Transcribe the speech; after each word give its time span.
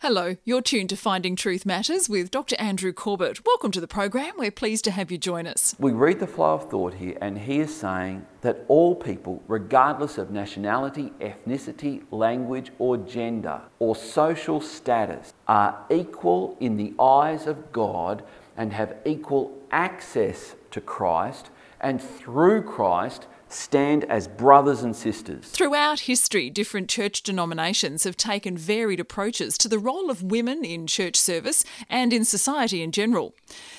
Hello, 0.00 0.36
you're 0.44 0.62
tuned 0.62 0.90
to 0.90 0.96
Finding 0.96 1.34
Truth 1.34 1.66
Matters 1.66 2.08
with 2.08 2.30
Dr. 2.30 2.54
Andrew 2.60 2.92
Corbett. 2.92 3.44
Welcome 3.44 3.72
to 3.72 3.80
the 3.80 3.88
program. 3.88 4.34
We're 4.38 4.52
pleased 4.52 4.84
to 4.84 4.92
have 4.92 5.10
you 5.10 5.18
join 5.18 5.44
us. 5.48 5.74
We 5.76 5.90
read 5.90 6.20
the 6.20 6.26
flow 6.28 6.54
of 6.54 6.70
thought 6.70 6.94
here, 6.94 7.18
and 7.20 7.36
he 7.36 7.58
is 7.58 7.74
saying 7.74 8.24
that 8.42 8.64
all 8.68 8.94
people, 8.94 9.42
regardless 9.48 10.16
of 10.16 10.30
nationality, 10.30 11.12
ethnicity, 11.20 12.04
language, 12.12 12.70
or 12.78 12.96
gender, 12.96 13.60
or 13.80 13.96
social 13.96 14.60
status, 14.60 15.34
are 15.48 15.84
equal 15.90 16.56
in 16.60 16.76
the 16.76 16.94
eyes 17.02 17.48
of 17.48 17.72
God 17.72 18.22
and 18.56 18.72
have 18.72 18.98
equal 19.04 19.52
access 19.72 20.54
to 20.70 20.80
Christ, 20.80 21.50
and 21.80 22.00
through 22.00 22.62
Christ, 22.62 23.26
stand 23.48 24.04
as 24.04 24.28
brothers 24.28 24.82
and 24.82 24.94
sisters. 24.94 25.48
Throughout 25.48 26.00
history, 26.00 26.50
different 26.50 26.88
church 26.88 27.22
denominations 27.22 28.04
have 28.04 28.16
taken 28.16 28.56
varied 28.56 29.00
approaches 29.00 29.58
to 29.58 29.68
the 29.68 29.78
role 29.78 30.10
of 30.10 30.22
women 30.22 30.64
in 30.64 30.86
church 30.86 31.16
service 31.16 31.64
and 31.88 32.12
in 32.12 32.24
society 32.24 32.82
in 32.82 32.92
general. 32.92 33.34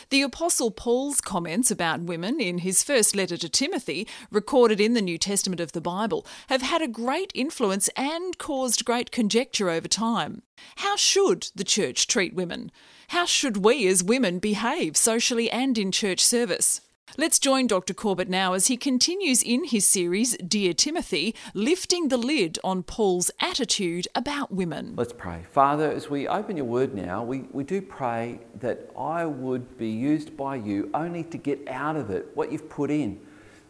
The 0.09 0.21
Apostle 0.23 0.71
Paul's 0.71 1.21
comments 1.21 1.69
about 1.69 2.01
women 2.01 2.41
in 2.41 2.59
his 2.59 2.83
first 2.83 3.15
letter 3.15 3.37
to 3.37 3.49
Timothy, 3.49 4.07
recorded 4.31 4.81
in 4.81 4.93
the 4.93 5.01
New 5.01 5.17
Testament 5.17 5.61
of 5.61 5.73
the 5.73 5.81
Bible, 5.81 6.25
have 6.47 6.63
had 6.63 6.81
a 6.81 6.87
great 6.87 7.31
influence 7.35 7.89
and 7.95 8.37
caused 8.37 8.85
great 8.85 9.11
conjecture 9.11 9.69
over 9.69 9.87
time. 9.87 10.41
How 10.77 10.95
should 10.95 11.49
the 11.55 11.63
church 11.63 12.07
treat 12.07 12.33
women? 12.33 12.71
How 13.09 13.25
should 13.25 13.63
we 13.63 13.87
as 13.87 14.03
women 14.03 14.39
behave 14.39 14.97
socially 14.97 15.49
and 15.49 15.77
in 15.77 15.91
church 15.91 16.23
service? 16.23 16.81
Let's 17.17 17.39
join 17.39 17.65
Dr. 17.65 17.95
Corbett 17.95 18.29
now 18.29 18.53
as 18.53 18.67
he 18.67 18.77
continues 18.77 19.41
in 19.41 19.63
his 19.63 19.85
series, 19.85 20.37
Dear 20.37 20.73
Timothy, 20.73 21.33
lifting 21.55 22.09
the 22.09 22.17
lid 22.17 22.59
on 22.63 22.83
Paul's 22.83 23.31
attitude 23.39 24.07
about 24.13 24.51
women. 24.51 24.93
Let's 24.95 25.11
pray. 25.11 25.43
Father, 25.51 25.91
as 25.91 26.09
we 26.09 26.27
open 26.27 26.55
your 26.55 26.67
word 26.67 26.93
now, 26.93 27.23
we, 27.23 27.39
we 27.51 27.63
do 27.63 27.81
pray 27.81 28.39
that 28.59 28.91
I 28.97 29.25
would 29.25 29.77
be 29.77 29.89
used 29.89 30.37
by 30.37 30.57
you 30.57 30.91
only 30.93 31.23
to 31.23 31.37
get 31.37 31.67
out 31.67 31.95
of 31.95 32.11
it 32.11 32.29
what 32.35 32.51
you've 32.51 32.69
put 32.69 32.91
in. 32.91 33.19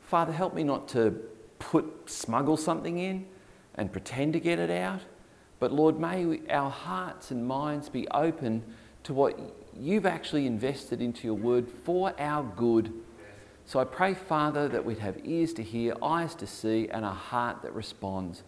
Father, 0.01 0.33
help 0.33 0.53
me 0.53 0.63
not 0.63 0.89
to 0.89 1.11
put, 1.59 2.09
smuggle 2.09 2.57
something 2.57 2.99
in 2.99 3.25
and 3.75 3.91
pretend 3.91 4.33
to 4.33 4.41
get 4.41 4.59
it 4.59 4.69
out. 4.69 5.01
But 5.59 5.71
Lord, 5.71 5.97
may 5.97 6.25
we, 6.25 6.47
our 6.49 6.69
hearts 6.69 7.31
and 7.31 7.47
minds 7.47 7.87
be 7.87 8.05
open 8.09 8.63
to 9.03 9.13
what 9.13 9.39
you've 9.73 10.05
actually 10.05 10.45
invested 10.45 11.01
into 11.01 11.25
your 11.25 11.35
word 11.35 11.69
for 11.69 12.13
our 12.19 12.43
good. 12.43 12.93
So 13.69 13.79
I 13.79 13.83
pray, 13.83 14.15
Father, 14.15 14.67
that 14.67 14.83
we'd 14.83 14.97
have 14.97 15.19
ears 15.23 15.53
to 15.53 15.61
hear, 15.61 15.93
eyes 16.01 16.33
to 16.33 16.47
see, 16.47 16.87
and 16.89 17.05
a 17.05 17.11
heart 17.11 17.61
that 17.61 17.71
responds. 17.75 18.41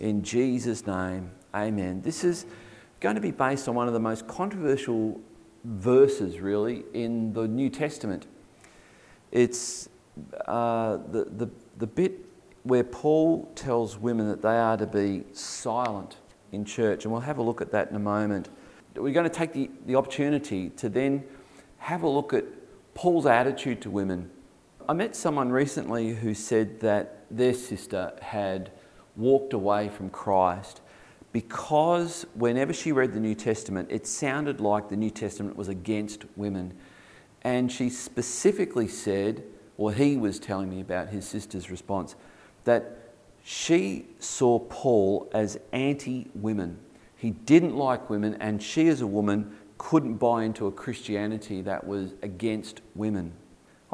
In 0.00 0.24
Jesus' 0.24 0.84
name, 0.84 1.30
amen. 1.54 2.02
This 2.02 2.24
is 2.24 2.44
going 2.98 3.14
to 3.14 3.20
be 3.20 3.30
based 3.30 3.68
on 3.68 3.76
one 3.76 3.86
of 3.86 3.94
the 3.94 4.00
most 4.00 4.26
controversial 4.26 5.20
verses, 5.62 6.40
really, 6.40 6.82
in 6.92 7.32
the 7.34 7.46
New 7.46 7.70
Testament. 7.70 8.26
It's 9.30 9.88
uh, 10.44 10.96
the, 11.08 11.26
the, 11.26 11.50
the 11.78 11.86
bit 11.86 12.26
where 12.64 12.82
Paul 12.82 13.52
tells 13.54 13.96
women 13.96 14.26
that 14.26 14.42
they 14.42 14.58
are 14.58 14.76
to 14.76 14.86
be 14.88 15.22
silent 15.32 16.16
in 16.50 16.64
church, 16.64 17.04
and 17.04 17.12
we'll 17.12 17.20
have 17.20 17.38
a 17.38 17.42
look 17.42 17.60
at 17.60 17.70
that 17.70 17.90
in 17.90 17.94
a 17.94 18.00
moment. 18.00 18.48
We're 18.96 19.14
going 19.14 19.22
to 19.22 19.30
take 19.30 19.52
the, 19.52 19.70
the 19.86 19.94
opportunity 19.94 20.70
to 20.70 20.88
then 20.88 21.22
have 21.78 22.02
a 22.02 22.08
look 22.08 22.34
at 22.34 22.44
Paul's 22.94 23.26
attitude 23.26 23.80
to 23.82 23.90
women 23.90 24.32
I 24.86 24.92
met 24.92 25.16
someone 25.16 25.50
recently 25.50 26.12
who 26.12 26.34
said 26.34 26.80
that 26.80 27.24
their 27.30 27.54
sister 27.54 28.12
had 28.20 28.70
walked 29.16 29.54
away 29.54 29.88
from 29.88 30.10
Christ 30.10 30.82
because 31.32 32.26
whenever 32.34 32.74
she 32.74 32.92
read 32.92 33.14
the 33.14 33.20
New 33.20 33.34
Testament, 33.34 33.88
it 33.90 34.06
sounded 34.06 34.60
like 34.60 34.90
the 34.90 34.96
New 34.96 35.08
Testament 35.10 35.56
was 35.56 35.68
against 35.68 36.26
women. 36.36 36.74
And 37.40 37.72
she 37.72 37.88
specifically 37.88 38.86
said, 38.86 39.42
or 39.78 39.90
he 39.90 40.18
was 40.18 40.38
telling 40.38 40.68
me 40.68 40.82
about 40.82 41.08
his 41.08 41.26
sister's 41.26 41.70
response, 41.70 42.14
that 42.64 43.14
she 43.42 44.04
saw 44.18 44.58
Paul 44.58 45.30
as 45.32 45.58
anti 45.72 46.28
women. 46.34 46.78
He 47.16 47.30
didn't 47.30 47.74
like 47.74 48.10
women, 48.10 48.36
and 48.38 48.62
she, 48.62 48.88
as 48.88 49.00
a 49.00 49.06
woman, 49.06 49.56
couldn't 49.78 50.16
buy 50.16 50.44
into 50.44 50.66
a 50.66 50.72
Christianity 50.72 51.62
that 51.62 51.86
was 51.86 52.12
against 52.22 52.82
women. 52.94 53.32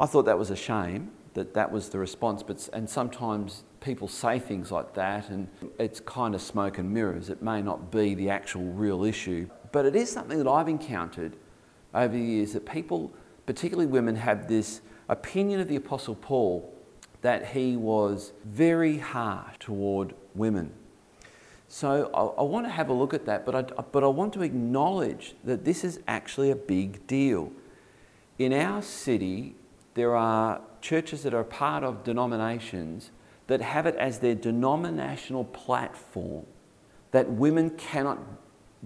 I 0.01 0.07
thought 0.07 0.25
that 0.25 0.39
was 0.39 0.49
a 0.49 0.55
shame 0.55 1.11
that 1.35 1.53
that 1.53 1.71
was 1.71 1.89
the 1.89 1.99
response, 1.99 2.41
but, 2.41 2.67
and 2.73 2.89
sometimes 2.89 3.63
people 3.81 4.07
say 4.07 4.39
things 4.39 4.71
like 4.71 4.95
that 4.95 5.29
and 5.29 5.47
it's 5.77 5.99
kind 5.99 6.33
of 6.33 6.41
smoke 6.41 6.79
and 6.79 6.91
mirrors. 6.91 7.29
It 7.29 7.43
may 7.43 7.61
not 7.61 7.91
be 7.91 8.15
the 8.15 8.31
actual 8.31 8.63
real 8.63 9.03
issue, 9.03 9.47
but 9.71 9.85
it 9.85 9.95
is 9.95 10.11
something 10.11 10.39
that 10.39 10.47
I've 10.47 10.67
encountered 10.67 11.37
over 11.93 12.13
the 12.13 12.19
years 12.19 12.53
that 12.53 12.65
people, 12.65 13.13
particularly 13.45 13.85
women, 13.85 14.15
have 14.15 14.47
this 14.47 14.81
opinion 15.07 15.59
of 15.59 15.67
the 15.67 15.75
Apostle 15.75 16.15
Paul 16.15 16.73
that 17.21 17.49
he 17.49 17.77
was 17.77 18.33
very 18.43 18.97
harsh 18.97 19.57
toward 19.59 20.15
women. 20.33 20.71
So 21.67 22.09
I, 22.11 22.41
I, 22.41 22.43
want 22.43 22.65
to 22.65 22.71
have 22.71 22.89
a 22.89 22.93
look 22.93 23.13
at 23.13 23.27
that, 23.27 23.45
but 23.45 23.53
I, 23.53 23.61
but 23.83 24.03
I 24.03 24.07
want 24.07 24.33
to 24.33 24.41
acknowledge 24.41 25.35
that 25.43 25.63
this 25.63 25.83
is 25.83 25.99
actually 26.07 26.49
a 26.49 26.55
big 26.55 27.05
deal. 27.05 27.51
In 28.39 28.51
our 28.51 28.81
city, 28.81 29.55
there 29.93 30.15
are 30.15 30.61
churches 30.81 31.23
that 31.23 31.33
are 31.33 31.43
part 31.43 31.83
of 31.83 32.03
denominations 32.03 33.11
that 33.47 33.61
have 33.61 33.85
it 33.85 33.95
as 33.95 34.19
their 34.19 34.35
denominational 34.35 35.43
platform 35.45 36.45
that 37.11 37.29
women 37.29 37.69
cannot 37.71 38.19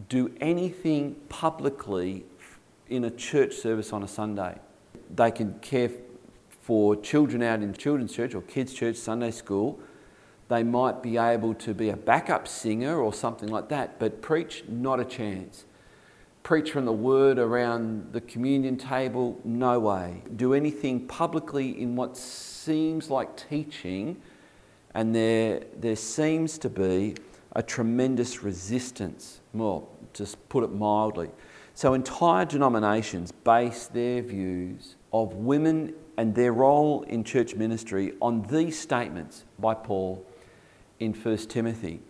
do 0.10 0.34
anything 0.42 1.16
publicly 1.30 2.26
in 2.90 3.04
a 3.04 3.12
church 3.12 3.54
service 3.54 3.94
on 3.94 4.04
a 4.04 4.08
Sunday. 4.08 4.58
They 5.14 5.32
can 5.32 5.60
care 5.60 5.92
for 6.62 6.96
children 6.96 7.44
out 7.44 7.62
in 7.62 7.74
children's 7.74 8.14
church 8.14 8.34
or 8.34 8.42
kids' 8.42 8.74
church, 8.74 8.96
Sunday 8.96 9.32
school. 9.32 9.80
They 10.48 10.64
might 10.64 11.04
be 11.04 11.18
able 11.18 11.54
to 11.56 11.74
be 11.74 11.90
a 11.90 11.96
backup 11.96 12.48
singer 12.48 13.00
or 13.00 13.14
something 13.14 13.50
like 13.50 13.70
that, 13.70 14.00
but 14.00 14.22
preach, 14.22 14.64
not 14.68 15.00
a 15.00 15.06
chance 15.06 15.66
preach 16.45 16.69
from 16.69 16.85
the 16.85 16.94
word 16.94 17.39
around 17.39 18.13
the 18.13 18.22
communion 18.22 18.78
table? 18.78 19.35
No 19.44 19.79
way. 19.79 20.22
Do 20.35 20.53
anything 20.53 21.07
publicly 21.07 21.81
in 21.81 21.95
what 21.95 22.16
seems 22.16 23.09
like 23.09 23.35
teaching, 23.50 24.22
and 24.94 25.13
there, 25.13 25.63
there 25.79 25.95
seems 25.95 26.59
to 26.59 26.69
be 26.69 27.16
a 27.56 27.63
tremendous 27.63 28.44
resistance. 28.44 29.39
Well, 29.53 29.89
just 30.13 30.38
put 30.47 30.63
it 30.63 30.72
mildly. 30.72 31.31
So, 31.73 31.95
entire 31.95 32.45
denominations 32.45 33.31
base 33.31 33.88
their 33.88 34.22
views 34.22 34.97
of 35.12 35.33
women 35.33 35.95
and 36.17 36.35
their 36.35 36.53
role 36.53 37.01
in 37.03 37.23
church 37.23 37.56
ministry 37.56 38.13
on 38.22 38.44
these 38.44 38.79
statements 38.79 39.45
by 39.57 39.73
Paul 39.73 40.23
in 41.00 41.12
1 41.12 41.38
Timothy. 41.38 42.01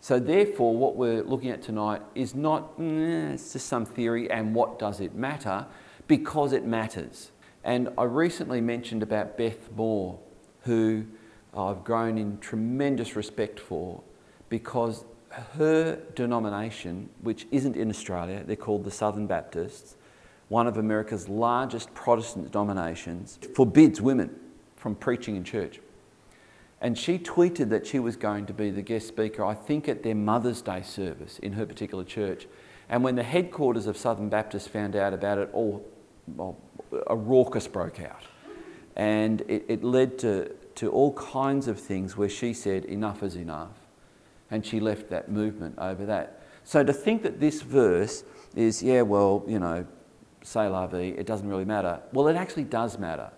So, 0.00 0.18
therefore, 0.20 0.76
what 0.76 0.96
we're 0.96 1.22
looking 1.22 1.50
at 1.50 1.62
tonight 1.62 2.02
is 2.14 2.34
not, 2.34 2.78
mm, 2.78 3.32
it's 3.32 3.52
just 3.52 3.66
some 3.66 3.84
theory 3.84 4.30
and 4.30 4.54
what 4.54 4.78
does 4.78 5.00
it 5.00 5.14
matter, 5.14 5.66
because 6.06 6.52
it 6.52 6.64
matters. 6.64 7.32
And 7.64 7.88
I 7.98 8.04
recently 8.04 8.60
mentioned 8.60 9.02
about 9.02 9.36
Beth 9.36 9.72
Moore, 9.72 10.18
who 10.60 11.06
I've 11.52 11.82
grown 11.82 12.18
in 12.18 12.38
tremendous 12.38 13.16
respect 13.16 13.58
for 13.58 14.02
because 14.48 15.04
her 15.30 16.00
denomination, 16.14 17.08
which 17.22 17.46
isn't 17.50 17.76
in 17.76 17.90
Australia, 17.90 18.42
they're 18.46 18.56
called 18.56 18.84
the 18.84 18.90
Southern 18.90 19.26
Baptists, 19.26 19.96
one 20.48 20.66
of 20.66 20.76
America's 20.76 21.28
largest 21.28 21.92
Protestant 21.94 22.52
denominations, 22.52 23.38
forbids 23.54 24.00
women 24.00 24.34
from 24.76 24.94
preaching 24.94 25.36
in 25.36 25.44
church. 25.44 25.80
And 26.80 26.98
she 26.98 27.18
tweeted 27.18 27.70
that 27.70 27.86
she 27.86 27.98
was 27.98 28.16
going 28.16 28.46
to 28.46 28.52
be 28.52 28.70
the 28.70 28.82
guest 28.82 29.08
speaker, 29.08 29.44
I 29.44 29.54
think, 29.54 29.88
at 29.88 30.02
their 30.02 30.14
Mother's 30.14 30.60
Day 30.60 30.82
service 30.82 31.38
in 31.38 31.54
her 31.54 31.64
particular 31.64 32.04
church. 32.04 32.46
And 32.88 33.02
when 33.02 33.16
the 33.16 33.22
headquarters 33.22 33.86
of 33.86 33.96
Southern 33.96 34.28
Baptist 34.28 34.68
found 34.68 34.94
out 34.94 35.14
about 35.14 35.38
it, 35.38 35.48
all 35.52 35.84
well, 36.26 36.58
a 37.06 37.16
raucous 37.16 37.68
broke 37.68 38.00
out. 38.00 38.22
And 38.94 39.42
it, 39.42 39.64
it 39.68 39.84
led 39.84 40.18
to, 40.20 40.54
to 40.76 40.90
all 40.90 41.12
kinds 41.14 41.68
of 41.68 41.78
things 41.78 42.16
where 42.16 42.28
she 42.28 42.52
said, 42.52 42.84
enough 42.84 43.22
is 43.22 43.36
enough. 43.36 43.72
And 44.50 44.64
she 44.64 44.80
left 44.80 45.10
that 45.10 45.30
movement 45.30 45.76
over 45.78 46.06
that. 46.06 46.42
So 46.64 46.82
to 46.82 46.92
think 46.92 47.22
that 47.22 47.40
this 47.40 47.62
verse 47.62 48.24
is, 48.54 48.82
yeah, 48.82 49.02
well, 49.02 49.44
you 49.46 49.58
know, 49.58 49.86
say 50.42 50.68
la 50.68 50.86
vie, 50.86 51.14
it 51.16 51.26
doesn't 51.26 51.48
really 51.48 51.64
matter. 51.64 52.00
Well, 52.12 52.28
it 52.28 52.36
actually 52.36 52.64
does 52.64 52.98
matter. 52.98 53.30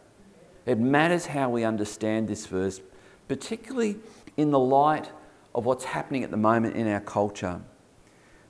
It 0.66 0.78
matters 0.78 1.26
how 1.26 1.48
we 1.48 1.64
understand 1.64 2.28
this 2.28 2.46
verse 2.46 2.80
particularly 3.28 3.96
in 4.36 4.50
the 4.50 4.58
light 4.58 5.10
of 5.54 5.64
what's 5.64 5.84
happening 5.84 6.24
at 6.24 6.30
the 6.30 6.36
moment 6.36 6.76
in 6.76 6.88
our 6.88 7.00
culture. 7.00 7.60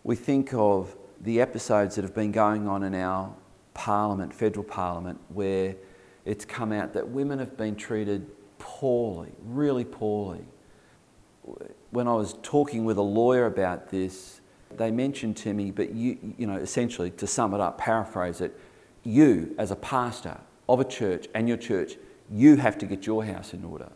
We 0.04 0.16
think 0.16 0.54
of 0.54 0.96
the 1.20 1.40
episodes 1.40 1.96
that 1.96 2.02
have 2.02 2.14
been 2.14 2.32
going 2.32 2.69
on 2.69 2.82
in 2.82 2.94
our 2.94 3.34
parliament, 3.75 4.32
federal 4.32 4.64
parliament, 4.64 5.20
where 5.28 5.76
it's 6.25 6.44
come 6.44 6.72
out 6.72 6.92
that 6.94 7.08
women 7.08 7.38
have 7.38 7.56
been 7.56 7.75
treated 7.75 8.26
poorly, 8.58 9.32
really 9.44 9.84
poorly. 9.84 10.44
When 11.90 12.06
I 12.06 12.14
was 12.14 12.34
talking 12.42 12.84
with 12.84 12.98
a 12.98 13.02
lawyer 13.02 13.46
about 13.46 13.90
this, 13.90 14.40
They 14.76 14.90
mentioned 14.90 15.36
to 15.38 15.54
me, 15.54 15.70
but 15.70 15.94
you, 15.94 16.19
you 16.36 16.46
know, 16.46 16.56
essentially, 16.56 17.10
to 17.12 17.26
sum 17.26 17.54
it 17.54 17.60
up, 17.60 17.78
paraphrase 17.78 18.40
it, 18.40 18.58
you 19.02 19.54
as 19.58 19.70
a 19.70 19.76
pastor 19.76 20.38
of 20.69 20.80
a 20.80 20.84
church 20.84 21.26
and 21.34 21.48
your 21.48 21.56
church, 21.56 21.96
you 22.30 22.56
have 22.56 22.76
to 22.78 22.86
get 22.86 23.06
your 23.06 23.25
house 23.25 23.54
in 23.54 23.64
order. 23.64 23.90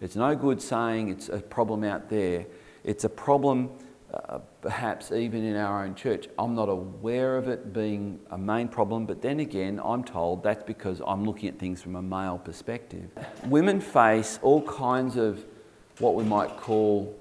It's 0.00 0.16
no 0.16 0.34
good 0.34 0.62
saying 0.62 1.08
it's 1.08 1.28
a 1.28 1.38
problem 1.38 1.84
out 1.84 2.08
there. 2.08 2.46
It's 2.84 3.04
a 3.04 3.08
problem 3.08 3.70
uh, 4.12 4.38
perhaps 4.62 5.12
even 5.12 5.44
in 5.44 5.54
our 5.56 5.84
own 5.84 5.94
church. 5.94 6.28
I'm 6.38 6.54
not 6.54 6.68
aware 6.68 7.36
of 7.36 7.48
it 7.48 7.72
being 7.72 8.18
a 8.30 8.38
main 8.38 8.68
problem, 8.68 9.04
but 9.04 9.20
then 9.20 9.40
again, 9.40 9.80
I'm 9.84 10.02
told 10.02 10.42
that's 10.42 10.62
because 10.62 11.02
I'm 11.06 11.24
looking 11.24 11.48
at 11.50 11.58
things 11.58 11.82
from 11.82 11.94
a 11.94 12.00
male 12.00 12.38
perspective. 12.38 13.10
Women 13.44 13.80
face 13.80 14.38
all 14.40 14.62
kinds 14.62 15.16
of 15.16 15.44
what 15.98 16.14
we 16.14 16.24
might 16.24 16.56
call 16.56 17.14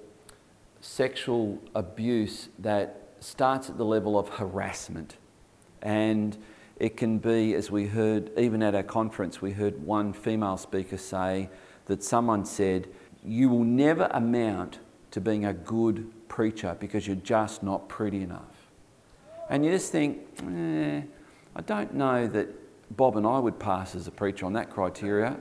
sexual 0.80 1.60
abuse 1.76 2.50
that 2.60 3.16
starts 3.20 3.70
at 3.70 3.78
the 3.78 3.86
level 3.86 4.18
of 4.18 4.30
harassment. 4.30 5.18
And 5.82 6.38
it 6.78 6.96
can 6.96 7.18
be, 7.18 7.54
as 7.56 7.70
we 7.70 7.88
heard, 7.88 8.32
even 8.38 8.64
at 8.64 8.76
our 8.76 8.84
conference, 8.84 9.42
we 9.42 9.52
heard 9.52 9.84
one 9.84 10.14
female 10.14 10.58
speaker 10.58 10.98
say 10.98 11.50
that 11.88 12.04
someone 12.04 12.46
said, 12.46 12.88
You 13.26 13.50
will 13.50 13.64
never 13.64 14.08
amount 14.12 14.80
to 15.12 15.20
being 15.20 15.46
a 15.46 15.54
good 15.54 16.12
preacher 16.30 16.78
because 16.80 17.08
you're 17.08 17.16
just 17.18 17.64
not 17.64 17.90
pretty 17.90 18.22
enough. 18.22 18.70
And 19.50 19.66
you 19.66 19.72
just 19.72 19.92
think, 19.92 20.20
eh, 20.44 21.02
I 21.56 21.62
don't 21.62 21.94
know 21.94 22.28
that 22.28 22.48
Bob 22.96 23.18
and 23.18 23.26
I 23.26 23.40
would 23.40 23.60
pass 23.60 23.96
as 23.96 24.08
a 24.08 24.12
preacher 24.12 24.46
on 24.46 24.54
that 24.54 24.70
criteria. 24.70 25.38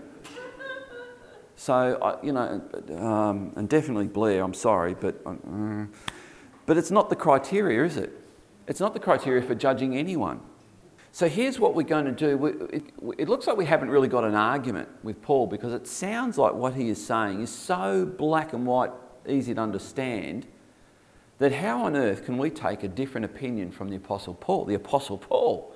So, 1.57 2.19
you 2.23 2.33
know, 2.33 2.61
um, 2.99 3.53
and 3.57 3.69
definitely 3.69 4.09
Blair, 4.09 4.43
I'm 4.43 4.55
sorry, 4.55 4.95
but, 4.95 5.21
uh, 5.25 5.87
but 6.67 6.77
it's 6.77 6.91
not 6.91 7.09
the 7.09 7.17
criteria, 7.17 7.85
is 7.85 7.97
it? 7.97 8.13
It's 8.69 8.79
not 8.79 8.93
the 8.93 9.01
criteria 9.01 9.43
for 9.43 9.55
judging 9.55 9.97
anyone. 9.97 10.41
So 11.17 11.31
here's 11.31 11.59
what 11.59 11.75
we're 11.75 11.83
going 11.83 12.05
to 12.05 12.13
do. 12.13 12.45
It, 12.71 12.93
it, 13.17 13.27
looks 13.27 13.47
like 13.47 13.57
we 13.57 13.65
haven't 13.65 13.89
really 13.89 14.07
got 14.07 14.23
an 14.25 14.35
argument 14.35 14.91
with 15.03 15.23
Paul 15.23 15.47
because 15.47 15.73
it 15.73 15.87
sounds 15.87 16.37
like 16.37 16.53
what 16.53 16.75
he 16.75 16.91
is 16.91 17.03
saying 17.03 17.41
is 17.41 17.49
so 17.49 18.05
black 18.05 18.53
and 18.53 18.67
white, 18.67 18.91
easy 19.27 19.55
to 19.55 19.61
understand, 19.63 20.47
that 21.39 21.53
how 21.53 21.87
on 21.87 21.97
earth 21.97 22.27
can 22.27 22.37
we 22.37 22.51
take 22.51 22.83
a 22.83 22.89
different 22.89 23.25
opinion 23.25 23.71
from 23.71 23.89
the 23.89 23.97
Apostle 23.97 24.35
Paul? 24.35 24.67
The 24.67 24.75
Apostle 24.75 25.17
Paul, 25.17 25.75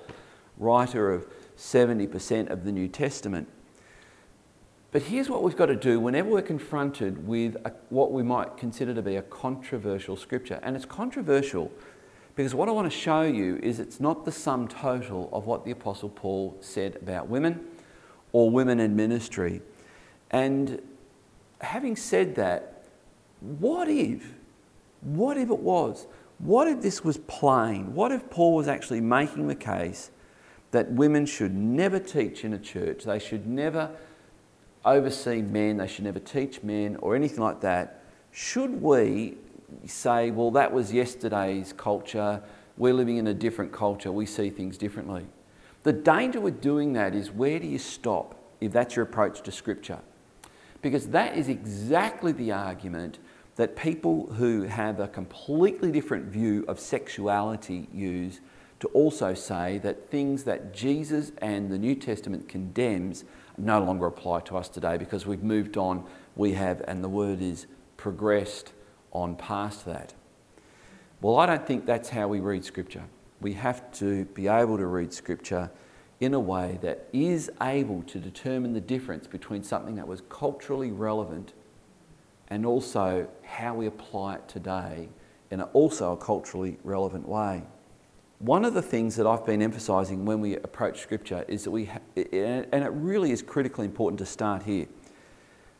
writer 0.59 1.11
of 1.11 1.25
70% 1.57 2.51
of 2.51 2.63
the 2.63 2.71
New 2.71 2.87
Testament. 2.87 3.47
But 4.91 5.01
here's 5.01 5.27
what 5.27 5.41
we've 5.41 5.57
got 5.57 5.65
to 5.65 5.75
do 5.75 5.99
whenever 5.99 6.29
we're 6.29 6.43
confronted 6.43 7.27
with 7.27 7.55
a, 7.65 7.71
what 7.89 8.11
we 8.11 8.21
might 8.21 8.57
consider 8.57 8.93
to 8.93 9.01
be 9.01 9.15
a 9.15 9.23
controversial 9.23 10.15
scripture. 10.15 10.59
And 10.61 10.75
it's 10.75 10.85
controversial 10.85 11.71
because 12.41 12.55
what 12.55 12.67
I 12.67 12.71
want 12.71 12.91
to 12.91 12.97
show 12.97 13.21
you 13.21 13.59
is 13.61 13.79
it's 13.79 13.99
not 13.99 14.25
the 14.25 14.31
sum 14.31 14.67
total 14.67 15.29
of 15.31 15.45
what 15.45 15.63
the 15.63 15.69
Apostle 15.69 16.09
Paul 16.09 16.57
said 16.59 16.95
about 16.95 17.29
women 17.29 17.63
or 18.31 18.49
women 18.49 18.79
in 18.79 18.95
ministry. 18.95 19.61
And 20.31 20.81
having 21.59 21.95
said 21.95 22.33
that, 22.37 22.87
what 23.41 23.87
if 23.87 24.33
what 25.01 25.37
if 25.37 25.51
it 25.51 25.59
was? 25.59 26.07
What 26.39 26.67
if 26.67 26.81
this 26.81 27.03
was 27.03 27.19
plain? 27.19 27.93
What 27.93 28.11
if 28.11 28.27
Paul 28.31 28.55
was 28.55 28.67
actually 28.67 29.01
making 29.01 29.47
the 29.47 29.53
case 29.53 30.09
that 30.71 30.91
women 30.91 31.27
should 31.27 31.53
never 31.53 31.99
teach 31.99 32.43
in 32.43 32.53
a 32.53 32.59
church? 32.59 33.03
They 33.03 33.19
should 33.19 33.45
never 33.45 33.91
oversee 34.83 35.43
men, 35.43 35.77
they 35.77 35.87
should 35.87 36.05
never 36.05 36.19
teach 36.19 36.63
men, 36.63 36.95
or 37.03 37.15
anything 37.15 37.43
like 37.43 37.61
that. 37.61 38.01
Should 38.31 38.81
we 38.81 39.37
say, 39.85 40.31
well, 40.31 40.51
that 40.51 40.71
was 40.71 40.93
yesterday's 40.93 41.73
culture, 41.73 42.41
we're 42.77 42.93
living 42.93 43.17
in 43.17 43.27
a 43.27 43.33
different 43.33 43.71
culture, 43.71 44.11
we 44.11 44.25
see 44.25 44.49
things 44.49 44.77
differently? 44.77 45.25
The 45.83 45.93
danger 45.93 46.39
with 46.39 46.61
doing 46.61 46.93
that 46.93 47.15
is 47.15 47.31
where 47.31 47.59
do 47.59 47.67
you 47.67 47.79
stop 47.79 48.35
if 48.59 48.71
that's 48.71 48.95
your 48.95 49.03
approach 49.03 49.41
to 49.41 49.51
Scripture? 49.51 49.99
Because 50.81 51.07
that 51.07 51.37
is 51.37 51.49
exactly 51.49 52.31
the 52.31 52.51
argument 52.51 53.19
that 53.55 53.75
people 53.75 54.27
who 54.33 54.63
have 54.63 54.99
a 54.99 55.07
completely 55.07 55.91
different 55.91 56.25
view 56.25 56.65
of 56.67 56.79
sexuality 56.79 57.87
use 57.93 58.39
to 58.79 58.87
also 58.89 59.33
say 59.33 59.77
that 59.79 60.09
things 60.09 60.43
that 60.43 60.73
Jesus 60.73 61.31
and 61.39 61.69
the 61.69 61.77
New 61.77 61.93
Testament 61.93 62.47
condemns 62.47 63.23
no 63.57 63.83
longer 63.83 64.07
apply 64.07 64.39
to 64.41 64.57
us 64.57 64.69
today 64.69 64.97
because 64.97 65.25
we've 65.25 65.43
moved 65.43 65.77
on, 65.77 66.03
we 66.35 66.53
have, 66.53 66.81
and 66.87 67.03
the 67.03 67.09
word 67.09 67.41
is 67.41 67.67
progressed 67.97 68.73
on 69.11 69.35
past 69.35 69.85
that. 69.85 70.13
Well, 71.21 71.37
I 71.37 71.45
don't 71.45 71.65
think 71.65 71.85
that's 71.85 72.09
how 72.09 72.27
we 72.27 72.39
read 72.39 72.65
Scripture. 72.65 73.03
We 73.41 73.53
have 73.53 73.91
to 73.93 74.25
be 74.25 74.47
able 74.47 74.77
to 74.77 74.85
read 74.85 75.13
Scripture 75.13 75.69
in 76.19 76.33
a 76.33 76.39
way 76.39 76.77
that 76.81 77.07
is 77.13 77.49
able 77.61 78.03
to 78.03 78.19
determine 78.19 78.73
the 78.73 78.81
difference 78.81 79.27
between 79.27 79.63
something 79.63 79.95
that 79.95 80.07
was 80.07 80.21
culturally 80.29 80.91
relevant 80.91 81.53
and 82.49 82.65
also 82.65 83.27
how 83.43 83.73
we 83.73 83.87
apply 83.87 84.35
it 84.35 84.47
today 84.47 85.09
in 85.49 85.61
also 85.61 86.13
a 86.13 86.17
culturally 86.17 86.77
relevant 86.83 87.27
way. 87.27 87.63
One 88.39 88.65
of 88.65 88.73
the 88.73 88.81
things 88.81 89.15
that 89.17 89.27
I've 89.27 89.45
been 89.45 89.61
emphasising 89.61 90.25
when 90.25 90.41
we 90.41 90.55
approach 90.55 91.01
Scripture 91.01 91.45
is 91.47 91.63
that 91.63 91.71
we, 91.71 91.85
ha- 91.85 91.99
and 92.15 92.83
it 92.83 92.91
really 92.91 93.31
is 93.31 93.41
critically 93.41 93.85
important 93.85 94.17
to 94.19 94.25
start 94.25 94.63
here. 94.63 94.87